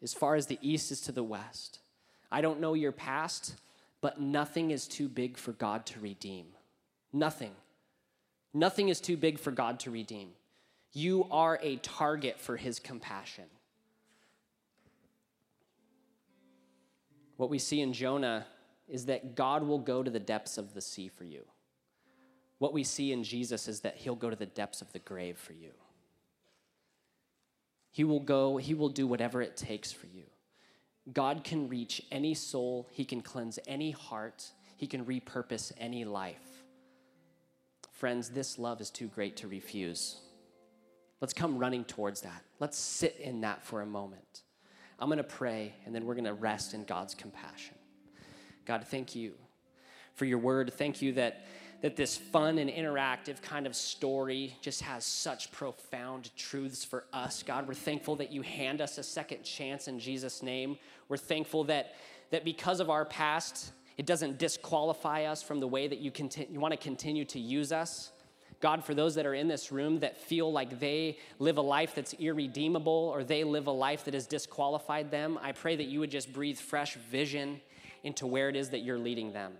As 0.00 0.14
far 0.14 0.36
as 0.36 0.46
the 0.46 0.60
east 0.62 0.92
is 0.92 1.00
to 1.00 1.10
the 1.10 1.24
west. 1.24 1.80
I 2.30 2.40
don't 2.40 2.60
know 2.60 2.74
your 2.74 2.92
past, 2.92 3.56
but 4.00 4.20
nothing 4.20 4.70
is 4.70 4.86
too 4.86 5.08
big 5.08 5.36
for 5.36 5.50
God 5.50 5.86
to 5.86 5.98
redeem. 5.98 6.46
Nothing. 7.12 7.56
Nothing 8.54 8.90
is 8.90 9.00
too 9.00 9.16
big 9.16 9.40
for 9.40 9.50
God 9.50 9.80
to 9.80 9.90
redeem. 9.90 10.28
You 10.92 11.26
are 11.30 11.58
a 11.62 11.76
target 11.76 12.38
for 12.38 12.56
his 12.56 12.78
compassion. 12.78 13.44
What 17.36 17.50
we 17.50 17.58
see 17.58 17.80
in 17.80 17.92
Jonah 17.92 18.46
is 18.88 19.06
that 19.06 19.34
God 19.34 19.62
will 19.62 19.78
go 19.78 20.02
to 20.02 20.10
the 20.10 20.20
depths 20.20 20.58
of 20.58 20.74
the 20.74 20.80
sea 20.80 21.08
for 21.08 21.24
you. 21.24 21.44
What 22.58 22.72
we 22.72 22.84
see 22.84 23.12
in 23.12 23.24
Jesus 23.24 23.66
is 23.68 23.80
that 23.80 23.96
he'll 23.96 24.14
go 24.14 24.30
to 24.30 24.36
the 24.36 24.46
depths 24.46 24.82
of 24.82 24.92
the 24.92 24.98
grave 24.98 25.38
for 25.38 25.52
you. 25.52 25.70
He 27.90 28.04
will 28.04 28.20
go, 28.20 28.56
he 28.56 28.74
will 28.74 28.88
do 28.88 29.06
whatever 29.06 29.42
it 29.42 29.56
takes 29.56 29.92
for 29.92 30.06
you. 30.06 30.24
God 31.12 31.42
can 31.42 31.68
reach 31.68 32.02
any 32.12 32.34
soul, 32.34 32.88
he 32.92 33.04
can 33.04 33.20
cleanse 33.20 33.58
any 33.66 33.90
heart, 33.90 34.52
he 34.76 34.86
can 34.86 35.04
repurpose 35.04 35.72
any 35.78 36.04
life. 36.04 36.64
Friends, 37.90 38.28
this 38.28 38.58
love 38.58 38.80
is 38.80 38.90
too 38.90 39.08
great 39.08 39.36
to 39.38 39.48
refuse. 39.48 40.20
Let's 41.22 41.32
come 41.32 41.56
running 41.56 41.84
towards 41.84 42.22
that. 42.22 42.42
Let's 42.58 42.76
sit 42.76 43.16
in 43.20 43.42
that 43.42 43.64
for 43.64 43.80
a 43.80 43.86
moment. 43.86 44.42
I'm 44.98 45.06
going 45.08 45.18
to 45.18 45.24
pray, 45.24 45.72
and 45.86 45.94
then 45.94 46.04
we're 46.04 46.14
going 46.14 46.24
to 46.24 46.34
rest 46.34 46.74
in 46.74 46.82
God's 46.82 47.14
compassion. 47.14 47.76
God, 48.66 48.84
thank 48.88 49.14
you 49.14 49.34
for 50.14 50.24
your 50.24 50.38
word. 50.38 50.72
Thank 50.74 51.00
you 51.00 51.12
that, 51.12 51.46
that 51.80 51.94
this 51.94 52.16
fun 52.16 52.58
and 52.58 52.68
interactive 52.68 53.40
kind 53.40 53.68
of 53.68 53.76
story 53.76 54.56
just 54.62 54.82
has 54.82 55.04
such 55.04 55.52
profound 55.52 56.34
truths 56.36 56.84
for 56.84 57.04
us. 57.12 57.44
God, 57.44 57.68
we're 57.68 57.74
thankful 57.74 58.16
that 58.16 58.32
you 58.32 58.42
hand 58.42 58.80
us 58.80 58.98
a 58.98 59.04
second 59.04 59.44
chance 59.44 59.86
in 59.86 60.00
Jesus' 60.00 60.42
name. 60.42 60.76
We're 61.08 61.18
thankful 61.18 61.62
that, 61.64 61.94
that 62.30 62.44
because 62.44 62.80
of 62.80 62.90
our 62.90 63.04
past, 63.04 63.70
it 63.96 64.06
doesn't 64.06 64.38
disqualify 64.38 65.26
us 65.26 65.40
from 65.40 65.60
the 65.60 65.68
way 65.68 65.86
that 65.86 66.00
you, 66.00 66.10
conti- 66.10 66.48
you 66.50 66.58
want 66.58 66.72
to 66.72 66.78
continue 66.78 67.24
to 67.26 67.38
use 67.38 67.70
us. 67.70 68.10
God, 68.62 68.84
for 68.84 68.94
those 68.94 69.16
that 69.16 69.26
are 69.26 69.34
in 69.34 69.48
this 69.48 69.72
room 69.72 69.98
that 69.98 70.16
feel 70.16 70.50
like 70.50 70.78
they 70.78 71.18
live 71.40 71.58
a 71.58 71.62
life 71.62 71.96
that's 71.96 72.14
irredeemable 72.14 73.10
or 73.12 73.24
they 73.24 73.42
live 73.42 73.66
a 73.66 73.72
life 73.72 74.04
that 74.04 74.14
has 74.14 74.24
disqualified 74.28 75.10
them, 75.10 75.36
I 75.42 75.50
pray 75.50 75.74
that 75.74 75.88
you 75.88 75.98
would 75.98 76.12
just 76.12 76.32
breathe 76.32 76.56
fresh 76.56 76.94
vision 77.10 77.60
into 78.04 78.24
where 78.24 78.48
it 78.48 78.54
is 78.54 78.70
that 78.70 78.78
you're 78.78 79.00
leading 79.00 79.32
them. 79.32 79.54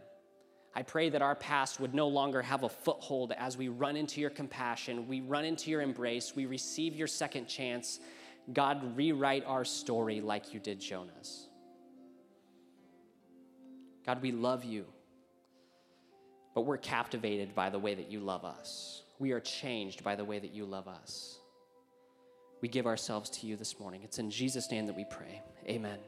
I 0.72 0.82
pray 0.82 1.10
that 1.10 1.20
our 1.20 1.34
past 1.34 1.80
would 1.80 1.94
no 1.94 2.06
longer 2.06 2.42
have 2.42 2.62
a 2.62 2.68
foothold 2.68 3.32
as 3.36 3.56
we 3.56 3.68
run 3.68 3.96
into 3.96 4.20
your 4.20 4.30
compassion, 4.30 5.08
we 5.08 5.20
run 5.20 5.44
into 5.44 5.68
your 5.68 5.82
embrace, 5.82 6.34
we 6.36 6.46
receive 6.46 6.94
your 6.94 7.08
second 7.08 7.46
chance. 7.46 7.98
God, 8.52 8.96
rewrite 8.96 9.44
our 9.46 9.64
story 9.64 10.20
like 10.20 10.54
you 10.54 10.60
did 10.60 10.78
Jonah's. 10.78 11.48
God, 14.06 14.22
we 14.22 14.30
love 14.30 14.64
you 14.64 14.86
but 16.54 16.62
we're 16.62 16.76
captivated 16.76 17.54
by 17.54 17.70
the 17.70 17.78
way 17.78 17.94
that 17.94 18.10
you 18.10 18.20
love 18.20 18.44
us. 18.44 19.02
We 19.18 19.32
are 19.32 19.40
changed 19.40 20.04
by 20.04 20.16
the 20.16 20.24
way 20.24 20.38
that 20.38 20.52
you 20.52 20.64
love 20.64 20.88
us. 20.88 21.38
We 22.60 22.68
give 22.68 22.86
ourselves 22.86 23.30
to 23.30 23.46
you 23.46 23.56
this 23.56 23.78
morning. 23.80 24.02
It's 24.04 24.18
in 24.18 24.30
Jesus' 24.30 24.70
name 24.70 24.86
that 24.86 24.96
we 24.96 25.04
pray. 25.04 25.42
Amen. 25.68 25.98